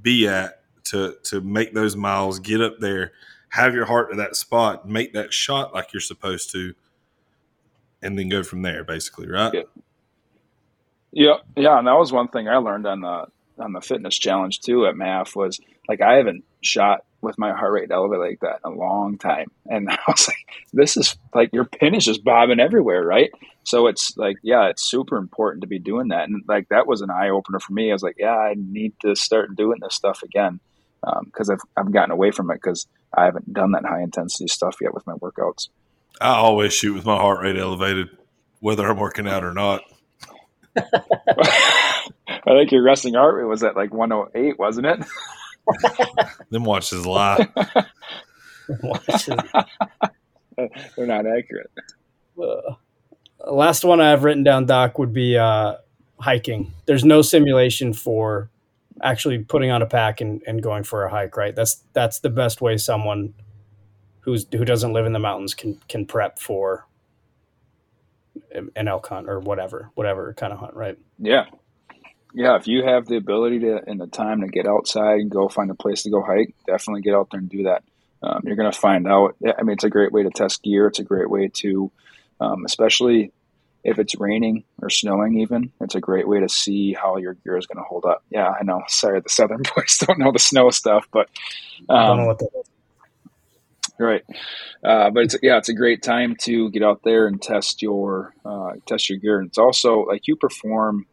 be 0.00 0.26
at 0.28 0.62
to 0.84 1.16
to 1.24 1.40
make 1.40 1.74
those 1.74 1.96
miles, 1.96 2.38
get 2.38 2.60
up 2.60 2.78
there, 2.78 3.12
have 3.50 3.74
your 3.74 3.86
heart 3.86 4.10
to 4.10 4.16
that 4.16 4.36
spot, 4.36 4.88
make 4.88 5.12
that 5.14 5.32
shot 5.32 5.74
like 5.74 5.92
you're 5.92 6.00
supposed 6.00 6.50
to 6.52 6.74
and 8.06 8.18
then 8.18 8.28
go 8.28 8.42
from 8.42 8.62
there, 8.62 8.84
basically, 8.84 9.28
right? 9.28 9.52
Yeah. 9.52 9.62
yeah, 11.12 11.34
yeah, 11.56 11.78
and 11.78 11.86
that 11.86 11.98
was 11.98 12.12
one 12.12 12.28
thing 12.28 12.48
I 12.48 12.56
learned 12.56 12.86
on 12.86 13.00
the 13.00 13.26
on 13.58 13.72
the 13.72 13.80
fitness 13.80 14.18
challenge 14.18 14.60
too 14.60 14.86
at 14.86 14.94
MAF 14.94 15.34
was 15.34 15.58
like 15.88 16.02
I 16.02 16.14
haven't 16.16 16.44
shot 16.60 17.04
with 17.22 17.38
my 17.38 17.52
heart 17.52 17.72
rate 17.72 17.90
elevated 17.90 18.20
like 18.20 18.40
that 18.40 18.60
in 18.64 18.72
a 18.72 18.76
long 18.76 19.18
time, 19.18 19.48
and 19.66 19.90
I 19.90 19.98
was 20.06 20.28
like, 20.28 20.64
this 20.72 20.96
is 20.96 21.16
like 21.34 21.52
your 21.52 21.64
pin 21.64 21.94
is 21.94 22.04
just 22.04 22.24
bobbing 22.24 22.60
everywhere, 22.60 23.04
right? 23.04 23.30
So 23.64 23.88
it's 23.88 24.16
like, 24.16 24.36
yeah, 24.42 24.68
it's 24.68 24.88
super 24.88 25.16
important 25.16 25.62
to 25.62 25.66
be 25.66 25.80
doing 25.80 26.08
that, 26.08 26.28
and 26.28 26.42
like 26.46 26.68
that 26.68 26.86
was 26.86 27.00
an 27.00 27.10
eye 27.10 27.30
opener 27.30 27.58
for 27.58 27.72
me. 27.72 27.90
I 27.90 27.94
was 27.94 28.02
like, 28.02 28.16
yeah, 28.18 28.36
I 28.36 28.54
need 28.56 28.92
to 29.02 29.16
start 29.16 29.56
doing 29.56 29.78
this 29.82 29.94
stuff 29.94 30.22
again 30.22 30.60
because 31.24 31.50
um, 31.50 31.56
I've 31.76 31.86
I've 31.86 31.92
gotten 31.92 32.12
away 32.12 32.30
from 32.30 32.50
it 32.50 32.60
because 32.62 32.86
I 33.16 33.24
haven't 33.24 33.52
done 33.52 33.72
that 33.72 33.84
high 33.84 34.02
intensity 34.02 34.48
stuff 34.48 34.76
yet 34.80 34.94
with 34.94 35.06
my 35.06 35.14
workouts. 35.14 35.68
I 36.20 36.36
always 36.36 36.72
shoot 36.72 36.94
with 36.94 37.04
my 37.04 37.16
heart 37.16 37.42
rate 37.42 37.58
elevated, 37.58 38.08
whether 38.60 38.86
I'm 38.86 38.98
working 38.98 39.28
out 39.28 39.44
or 39.44 39.52
not. 39.52 39.82
I 40.76 42.02
think 42.44 42.72
your 42.72 42.82
resting 42.82 43.14
heart 43.14 43.34
rate 43.34 43.44
was 43.44 43.62
at 43.62 43.76
like 43.76 43.92
108, 43.92 44.58
wasn't 44.58 44.86
it? 44.86 45.04
Them 46.50 46.64
watches 46.64 47.06
lie. 47.06 47.48
They're 50.56 51.06
not 51.06 51.26
accurate. 51.26 51.70
Uh, 52.40 52.74
last 53.50 53.84
one 53.84 54.00
I 54.00 54.10
have 54.10 54.24
written 54.24 54.42
down, 54.42 54.66
Doc, 54.66 54.98
would 54.98 55.12
be 55.12 55.36
uh, 55.36 55.76
hiking. 56.18 56.72
There's 56.86 57.04
no 57.04 57.20
simulation 57.22 57.92
for 57.92 58.50
actually 59.02 59.38
putting 59.38 59.70
on 59.70 59.82
a 59.82 59.86
pack 59.86 60.22
and, 60.22 60.42
and 60.46 60.62
going 60.62 60.84
for 60.84 61.04
a 61.04 61.10
hike, 61.10 61.36
right? 61.36 61.54
That's 61.54 61.82
that's 61.92 62.20
the 62.20 62.30
best 62.30 62.62
way 62.62 62.78
someone– 62.78 63.34
who's 64.26 64.44
who 64.52 64.64
doesn't 64.64 64.92
live 64.92 65.06
in 65.06 65.12
the 65.12 65.18
mountains 65.20 65.54
can 65.54 65.80
can 65.88 66.04
prep 66.04 66.38
for 66.38 66.84
an 68.74 68.88
elk 68.88 69.06
hunt 69.06 69.28
or 69.28 69.38
whatever 69.40 69.90
whatever 69.94 70.34
kind 70.34 70.52
of 70.52 70.58
hunt 70.58 70.74
right? 70.74 70.98
Yeah. 71.18 71.44
Yeah 72.34 72.56
if 72.56 72.66
you 72.66 72.84
have 72.84 73.06
the 73.06 73.16
ability 73.16 73.60
to 73.60 73.80
and 73.86 74.00
the 74.00 74.08
time 74.08 74.40
to 74.42 74.48
get 74.48 74.66
outside 74.66 75.20
and 75.20 75.30
go 75.30 75.48
find 75.48 75.70
a 75.70 75.74
place 75.74 76.02
to 76.02 76.10
go 76.10 76.22
hike 76.22 76.54
definitely 76.66 77.00
get 77.02 77.14
out 77.14 77.30
there 77.30 77.40
and 77.40 77.48
do 77.48 77.62
that. 77.62 77.84
Um, 78.22 78.42
you're 78.44 78.56
going 78.56 78.70
to 78.70 78.78
find 78.78 79.06
out 79.06 79.36
i 79.56 79.62
mean 79.62 79.74
it's 79.74 79.84
a 79.84 79.90
great 79.90 80.12
way 80.12 80.24
to 80.24 80.30
test 80.30 80.62
gear. 80.62 80.88
It's 80.88 80.98
a 80.98 81.04
great 81.04 81.30
way 81.30 81.48
to 81.54 81.90
um, 82.40 82.64
especially 82.66 83.32
if 83.84 84.00
it's 84.00 84.18
raining 84.18 84.64
or 84.82 84.90
snowing 84.90 85.38
even 85.38 85.70
it's 85.80 85.94
a 85.94 86.00
great 86.00 86.26
way 86.26 86.40
to 86.40 86.48
see 86.48 86.94
how 86.94 87.16
your 87.16 87.34
gear 87.34 87.56
is 87.56 87.66
going 87.66 87.78
to 87.78 87.88
hold 87.88 88.04
up. 88.04 88.24
Yeah 88.30 88.48
i 88.48 88.64
know. 88.64 88.82
Sorry 88.88 89.20
the 89.20 89.28
southern 89.28 89.62
boys 89.76 89.98
don't 89.98 90.18
know 90.18 90.32
the 90.32 90.40
snow 90.40 90.70
stuff 90.70 91.06
but 91.12 91.28
um, 91.88 91.96
I 91.96 92.06
don't 92.08 92.16
know 92.16 92.22
um, 92.22 92.28
what 92.28 92.38
that 92.40 92.50
is 92.58 92.66
right. 93.98 94.22
Uh, 94.84 95.10
but 95.10 95.24
it's 95.24 95.36
yeah, 95.42 95.58
it's 95.58 95.68
a 95.68 95.74
great 95.74 96.02
time 96.02 96.36
to 96.42 96.70
get 96.70 96.82
out 96.82 97.00
there 97.04 97.26
and 97.26 97.40
test 97.40 97.82
your 97.82 98.34
uh, 98.44 98.72
test 98.86 99.08
your 99.08 99.18
gear. 99.18 99.38
And 99.38 99.48
it's 99.48 99.58
also 99.58 100.00
like 100.00 100.26
you 100.26 100.36
perform 100.36 101.06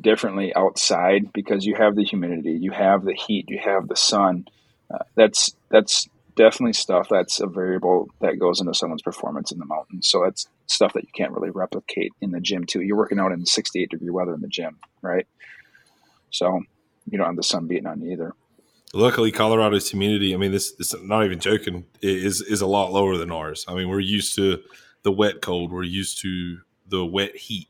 differently 0.00 0.54
outside 0.54 1.32
because 1.32 1.64
you 1.64 1.74
have 1.74 1.96
the 1.96 2.04
humidity, 2.04 2.58
you 2.60 2.70
have 2.70 3.04
the 3.04 3.14
heat, 3.14 3.46
you 3.48 3.58
have 3.62 3.88
the 3.88 3.96
sun. 3.96 4.46
Uh, 4.92 5.04
that's 5.14 5.56
that's 5.70 6.08
definitely 6.36 6.74
stuff 6.74 7.08
that's 7.10 7.40
a 7.40 7.46
variable 7.46 8.08
that 8.20 8.38
goes 8.38 8.60
into 8.60 8.74
someone's 8.74 9.02
performance 9.02 9.50
in 9.50 9.58
the 9.58 9.64
mountains. 9.64 10.08
So 10.08 10.22
that's 10.22 10.46
stuff 10.66 10.92
that 10.92 11.02
you 11.02 11.10
can't 11.14 11.32
really 11.32 11.50
replicate 11.50 12.12
in 12.20 12.30
the 12.30 12.40
gym 12.40 12.64
too. 12.64 12.82
You're 12.82 12.96
working 12.96 13.18
out 13.18 13.32
in 13.32 13.46
68 13.46 13.90
degree 13.90 14.10
weather 14.10 14.34
in 14.34 14.42
the 14.42 14.48
gym, 14.48 14.78
right? 15.00 15.26
So 16.30 16.60
you 17.10 17.18
don't 17.18 17.26
have 17.26 17.36
the 17.36 17.42
sun 17.42 17.66
beating 17.66 17.86
on 17.86 18.02
you 18.02 18.12
either. 18.12 18.34
Luckily, 18.96 19.30
Colorado's 19.30 19.90
humidity, 19.90 20.32
I 20.32 20.38
mean, 20.38 20.52
this, 20.52 20.72
this 20.72 20.94
not 21.02 21.24
even 21.24 21.38
joking, 21.38 21.84
is 22.00 22.40
is 22.40 22.62
a 22.62 22.66
lot 22.66 22.92
lower 22.92 23.16
than 23.16 23.30
ours. 23.30 23.64
I 23.68 23.74
mean, 23.74 23.88
we're 23.88 24.00
used 24.00 24.34
to 24.36 24.62
the 25.02 25.12
wet 25.12 25.42
cold, 25.42 25.70
we're 25.70 25.82
used 25.82 26.22
to 26.22 26.60
the 26.88 27.04
wet 27.04 27.36
heat. 27.36 27.68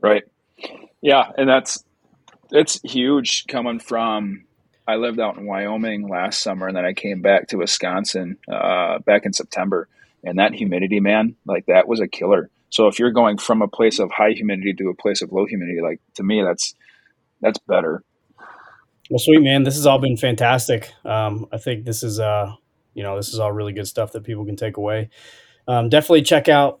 Right. 0.00 0.24
Yeah, 1.02 1.30
and 1.36 1.48
that's 1.48 1.84
it's 2.50 2.80
huge 2.82 3.46
coming 3.46 3.78
from 3.78 4.44
I 4.86 4.96
lived 4.96 5.20
out 5.20 5.36
in 5.36 5.46
Wyoming 5.46 6.08
last 6.08 6.40
summer 6.40 6.66
and 6.66 6.76
then 6.76 6.84
I 6.84 6.92
came 6.92 7.22
back 7.22 7.48
to 7.48 7.58
Wisconsin 7.58 8.36
uh, 8.50 8.98
back 9.00 9.26
in 9.26 9.32
September 9.32 9.88
and 10.22 10.38
that 10.38 10.54
humidity 10.54 11.00
man 11.00 11.36
like 11.46 11.66
that 11.66 11.88
was 11.88 12.00
a 12.00 12.08
killer. 12.08 12.50
So 12.70 12.88
if 12.88 12.98
you're 12.98 13.12
going 13.12 13.38
from 13.38 13.62
a 13.62 13.68
place 13.68 13.98
of 13.98 14.10
high 14.10 14.32
humidity 14.32 14.74
to 14.74 14.88
a 14.88 14.94
place 14.94 15.22
of 15.22 15.32
low 15.32 15.46
humidity 15.46 15.80
like 15.80 16.00
to 16.14 16.22
me 16.22 16.42
that's 16.42 16.74
that's 17.40 17.58
better 17.58 18.02
Well, 19.10 19.18
sweet 19.18 19.42
man, 19.42 19.64
this 19.64 19.76
has 19.76 19.86
all 19.86 19.98
been 19.98 20.16
fantastic. 20.16 20.92
Um, 21.04 21.46
I 21.52 21.58
think 21.58 21.84
this 21.84 22.02
is, 22.02 22.18
uh, 22.18 22.54
you 22.94 23.02
know, 23.02 23.16
this 23.16 23.28
is 23.28 23.38
all 23.38 23.52
really 23.52 23.72
good 23.72 23.86
stuff 23.86 24.12
that 24.12 24.24
people 24.24 24.46
can 24.46 24.56
take 24.56 24.76
away. 24.76 25.10
Um, 25.68 25.88
definitely 25.88 26.22
check 26.22 26.48
out 26.48 26.80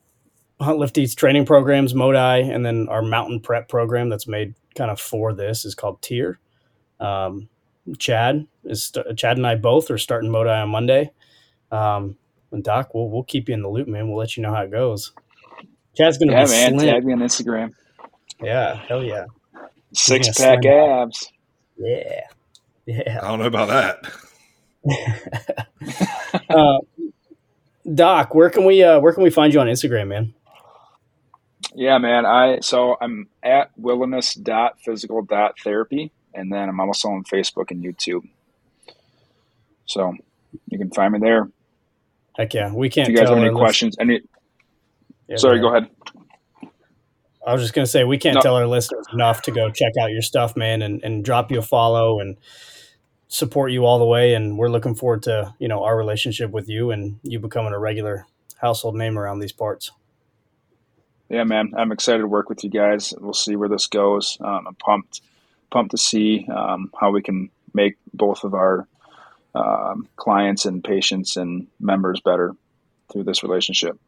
Hunt 0.60 0.78
Lift 0.78 0.96
Eats 0.96 1.14
training 1.14 1.44
programs, 1.46 1.94
Modi, 1.94 2.48
and 2.50 2.64
then 2.64 2.88
our 2.88 3.02
mountain 3.02 3.40
prep 3.40 3.68
program 3.68 4.08
that's 4.08 4.26
made 4.26 4.54
kind 4.74 4.90
of 4.90 5.00
for 5.00 5.32
this 5.32 5.64
is 5.64 5.74
called 5.74 6.00
Tyr. 6.00 6.38
Um, 7.00 7.48
Chad 7.98 8.46
is 8.64 8.92
Chad 9.16 9.36
and 9.36 9.46
I 9.46 9.56
both 9.56 9.90
are 9.90 9.98
starting 9.98 10.30
Modi 10.30 10.50
on 10.50 10.70
Monday. 10.70 11.10
Um, 11.70 12.16
and 12.50 12.64
Doc, 12.64 12.94
we'll 12.94 13.10
we'll 13.10 13.24
keep 13.24 13.48
you 13.48 13.54
in 13.54 13.62
the 13.62 13.68
loop, 13.68 13.88
man. 13.88 14.08
We'll 14.08 14.18
let 14.18 14.36
you 14.36 14.42
know 14.42 14.54
how 14.54 14.62
it 14.62 14.70
goes. 14.70 15.12
Chad's 15.94 16.18
gonna 16.18 16.32
yeah, 16.32 16.44
be 16.44 16.50
man. 16.50 16.78
slim. 16.78 16.86
Tag 16.86 17.04
me 17.04 17.12
on 17.12 17.18
Instagram. 17.18 17.74
Yeah, 18.40 18.76
hell 18.76 19.04
yeah. 19.04 19.26
Six 19.92 20.30
pack 20.38 20.64
abs. 20.64 21.30
Yeah. 21.76 22.20
Yeah. 22.86 23.20
I 23.22 23.28
don't 23.28 23.38
know 23.38 23.46
about 23.46 23.68
that. 23.68 24.04
uh, 26.50 26.78
Doc, 27.92 28.34
where 28.34 28.50
can 28.50 28.64
we 28.64 28.82
uh, 28.82 29.00
where 29.00 29.12
can 29.12 29.22
we 29.22 29.30
find 29.30 29.52
you 29.52 29.60
on 29.60 29.66
Instagram, 29.66 30.08
man? 30.08 30.34
Yeah, 31.74 31.98
man. 31.98 32.26
I 32.26 32.60
so 32.60 32.96
I'm 33.00 33.28
at 33.42 33.70
wilderness 33.76 34.34
dot 34.34 34.80
physical 34.80 35.22
dot 35.22 35.58
therapy, 35.62 36.12
and 36.34 36.52
then 36.52 36.68
I'm 36.68 36.80
also 36.80 37.08
on 37.08 37.24
Facebook 37.24 37.70
and 37.70 37.82
YouTube. 37.82 38.28
So 39.86 40.14
you 40.68 40.78
can 40.78 40.90
find 40.90 41.12
me 41.12 41.18
there. 41.18 41.48
Heck 42.36 42.54
yeah, 42.54 42.72
we 42.72 42.88
can't. 42.88 43.08
If 43.08 43.12
you 43.12 43.16
guys 43.16 43.26
tell 43.26 43.36
have 43.36 43.42
any 43.42 43.48
our 43.48 43.54
lis- 43.54 43.60
questions, 43.60 43.96
any 43.98 44.20
Yeah, 45.28 45.36
sorry, 45.36 45.60
go 45.60 45.74
ahead. 45.74 45.90
I 47.46 47.52
was 47.52 47.62
just 47.62 47.74
gonna 47.74 47.86
say 47.86 48.04
we 48.04 48.18
can't 48.18 48.36
No. 48.36 48.40
tell 48.40 48.56
our 48.56 48.66
listeners 48.66 49.06
enough 49.12 49.42
to 49.42 49.50
go 49.50 49.70
check 49.70 49.92
out 50.00 50.10
your 50.10 50.22
stuff, 50.22 50.56
man, 50.56 50.82
and, 50.82 51.02
and 51.02 51.24
drop 51.24 51.50
you 51.50 51.58
a 51.58 51.62
follow 51.62 52.20
and 52.20 52.36
support 53.28 53.72
you 53.72 53.84
all 53.84 53.98
the 53.98 54.04
way. 54.06 54.34
And 54.34 54.56
we're 54.58 54.68
looking 54.70 54.94
forward 54.94 55.22
to 55.24 55.54
you 55.58 55.68
know 55.68 55.82
our 55.84 55.96
relationship 55.96 56.50
with 56.50 56.68
you 56.68 56.90
and 56.90 57.18
you 57.22 57.38
becoming 57.38 57.72
a 57.72 57.78
regular 57.78 58.26
household 58.56 58.96
name 58.96 59.18
around 59.18 59.40
these 59.40 59.52
parts. 59.52 59.90
Yeah, 61.28 61.44
man. 61.44 61.72
I'm 61.76 61.90
excited 61.92 62.18
to 62.20 62.26
work 62.26 62.48
with 62.48 62.62
you 62.64 62.70
guys. 62.70 63.12
We'll 63.18 63.32
see 63.32 63.56
where 63.56 63.68
this 63.68 63.86
goes. 63.86 64.38
Um, 64.40 64.66
I'm 64.68 64.74
pumped, 64.74 65.20
pumped 65.70 65.90
to 65.92 65.98
see 65.98 66.46
um, 66.54 66.90
how 66.98 67.10
we 67.10 67.22
can 67.22 67.50
make 67.72 67.96
both 68.12 68.44
of 68.44 68.54
our 68.54 68.86
um, 69.54 70.08
clients 70.16 70.64
and 70.66 70.84
patients 70.84 71.36
and 71.36 71.66
members 71.80 72.20
better 72.20 72.52
through 73.12 73.24
this 73.24 73.42
relationship. 73.42 73.98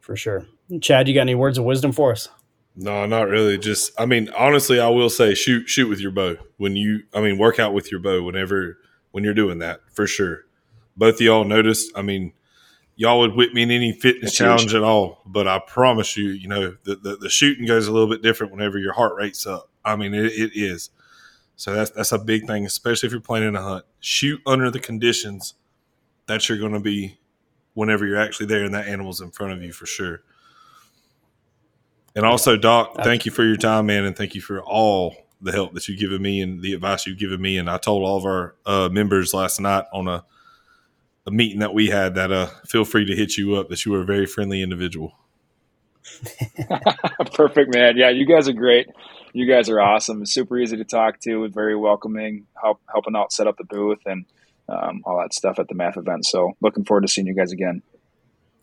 For 0.00 0.16
sure. 0.16 0.46
Chad, 0.80 1.08
you 1.08 1.14
got 1.14 1.22
any 1.22 1.34
words 1.34 1.58
of 1.58 1.64
wisdom 1.64 1.92
for 1.92 2.12
us? 2.12 2.28
No, 2.80 3.06
not 3.06 3.26
really. 3.26 3.58
Just, 3.58 3.90
I 4.00 4.06
mean, 4.06 4.30
honestly, 4.36 4.78
I 4.78 4.88
will 4.88 5.10
say 5.10 5.34
shoot, 5.34 5.68
shoot 5.68 5.88
with 5.88 5.98
your 5.98 6.12
bow 6.12 6.36
when 6.58 6.76
you, 6.76 7.02
I 7.12 7.20
mean, 7.20 7.36
work 7.36 7.58
out 7.58 7.74
with 7.74 7.90
your 7.90 7.98
bow 7.98 8.22
whenever, 8.22 8.78
when 9.10 9.24
you're 9.24 9.34
doing 9.34 9.58
that 9.58 9.80
for 9.90 10.06
sure. 10.06 10.44
Both 10.96 11.16
of 11.16 11.20
y'all 11.22 11.42
noticed, 11.42 11.90
I 11.96 12.02
mean, 12.02 12.34
y'all 12.94 13.18
would 13.18 13.34
whip 13.34 13.52
me 13.52 13.62
in 13.62 13.72
any 13.72 13.90
fitness 13.90 14.32
challenge 14.32 14.76
at 14.76 14.84
all, 14.84 15.22
but 15.26 15.48
I 15.48 15.58
promise 15.58 16.16
you, 16.16 16.28
you 16.28 16.46
know, 16.46 16.76
the, 16.84 16.94
the, 16.94 17.16
the 17.16 17.28
shooting 17.28 17.66
goes 17.66 17.88
a 17.88 17.92
little 17.92 18.08
bit 18.08 18.22
different 18.22 18.52
whenever 18.52 18.78
your 18.78 18.92
heart 18.92 19.16
rate's 19.16 19.44
up. 19.44 19.70
I 19.84 19.96
mean, 19.96 20.14
it, 20.14 20.26
it 20.32 20.52
is. 20.54 20.90
So 21.56 21.74
that's, 21.74 21.90
that's 21.90 22.12
a 22.12 22.18
big 22.18 22.46
thing, 22.46 22.64
especially 22.64 23.08
if 23.08 23.12
you're 23.12 23.20
planning 23.20 23.56
a 23.56 23.62
hunt. 23.62 23.86
Shoot 23.98 24.40
under 24.46 24.70
the 24.70 24.78
conditions 24.78 25.54
that 26.26 26.48
you're 26.48 26.58
going 26.58 26.74
to 26.74 26.80
be 26.80 27.18
whenever 27.74 28.06
you're 28.06 28.20
actually 28.20 28.46
there 28.46 28.62
and 28.62 28.74
that 28.74 28.86
animal's 28.86 29.20
in 29.20 29.32
front 29.32 29.52
of 29.52 29.62
you 29.64 29.72
for 29.72 29.86
sure. 29.86 30.22
And 32.18 32.26
also, 32.26 32.56
Doc, 32.56 32.96
thank 33.04 33.26
you 33.26 33.30
for 33.30 33.44
your 33.44 33.54
time, 33.54 33.86
man, 33.86 34.04
and 34.04 34.16
thank 34.16 34.34
you 34.34 34.40
for 34.40 34.60
all 34.60 35.14
the 35.40 35.52
help 35.52 35.72
that 35.74 35.86
you've 35.86 36.00
given 36.00 36.20
me 36.20 36.40
and 36.40 36.60
the 36.60 36.74
advice 36.74 37.06
you've 37.06 37.20
given 37.20 37.40
me. 37.40 37.56
And 37.58 37.70
I 37.70 37.78
told 37.78 38.02
all 38.02 38.16
of 38.16 38.24
our 38.24 38.56
uh, 38.66 38.88
members 38.88 39.32
last 39.32 39.60
night 39.60 39.84
on 39.92 40.08
a, 40.08 40.24
a 41.28 41.30
meeting 41.30 41.60
that 41.60 41.72
we 41.72 41.90
had 41.90 42.16
that 42.16 42.32
uh, 42.32 42.48
feel 42.66 42.84
free 42.84 43.04
to 43.04 43.14
hit 43.14 43.38
you 43.38 43.54
up 43.54 43.68
that 43.68 43.84
you 43.86 43.92
were 43.92 44.00
a 44.00 44.04
very 44.04 44.26
friendly 44.26 44.62
individual. 44.62 45.14
Perfect, 47.34 47.72
man. 47.72 47.96
Yeah, 47.96 48.10
you 48.10 48.26
guys 48.26 48.48
are 48.48 48.52
great. 48.52 48.88
You 49.32 49.48
guys 49.48 49.68
are 49.68 49.80
awesome. 49.80 50.26
Super 50.26 50.58
easy 50.58 50.76
to 50.76 50.84
talk 50.84 51.20
to. 51.20 51.48
Very 51.50 51.76
welcoming. 51.76 52.48
Help 52.60 52.80
helping 52.92 53.14
out 53.14 53.32
set 53.32 53.46
up 53.46 53.58
the 53.58 53.64
booth 53.64 54.00
and 54.06 54.24
um, 54.68 55.02
all 55.04 55.20
that 55.20 55.32
stuff 55.32 55.60
at 55.60 55.68
the 55.68 55.74
MAF 55.76 55.96
event. 55.96 56.26
So 56.26 56.54
looking 56.60 56.84
forward 56.84 57.02
to 57.02 57.08
seeing 57.08 57.28
you 57.28 57.34
guys 57.36 57.52
again. 57.52 57.80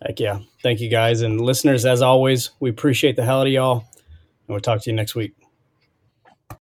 Heck 0.01 0.19
yeah. 0.19 0.39
Thank 0.61 0.81
you 0.81 0.89
guys. 0.89 1.21
And 1.21 1.41
listeners, 1.41 1.85
as 1.85 2.01
always, 2.01 2.51
we 2.59 2.69
appreciate 2.69 3.15
the 3.15 3.23
hell 3.23 3.41
out 3.41 3.47
of 3.47 3.53
y'all. 3.53 3.77
And 3.77 4.49
we'll 4.49 4.59
talk 4.59 4.81
to 4.81 4.89
you 4.89 4.95
next 4.95 5.15
week. 5.15 5.33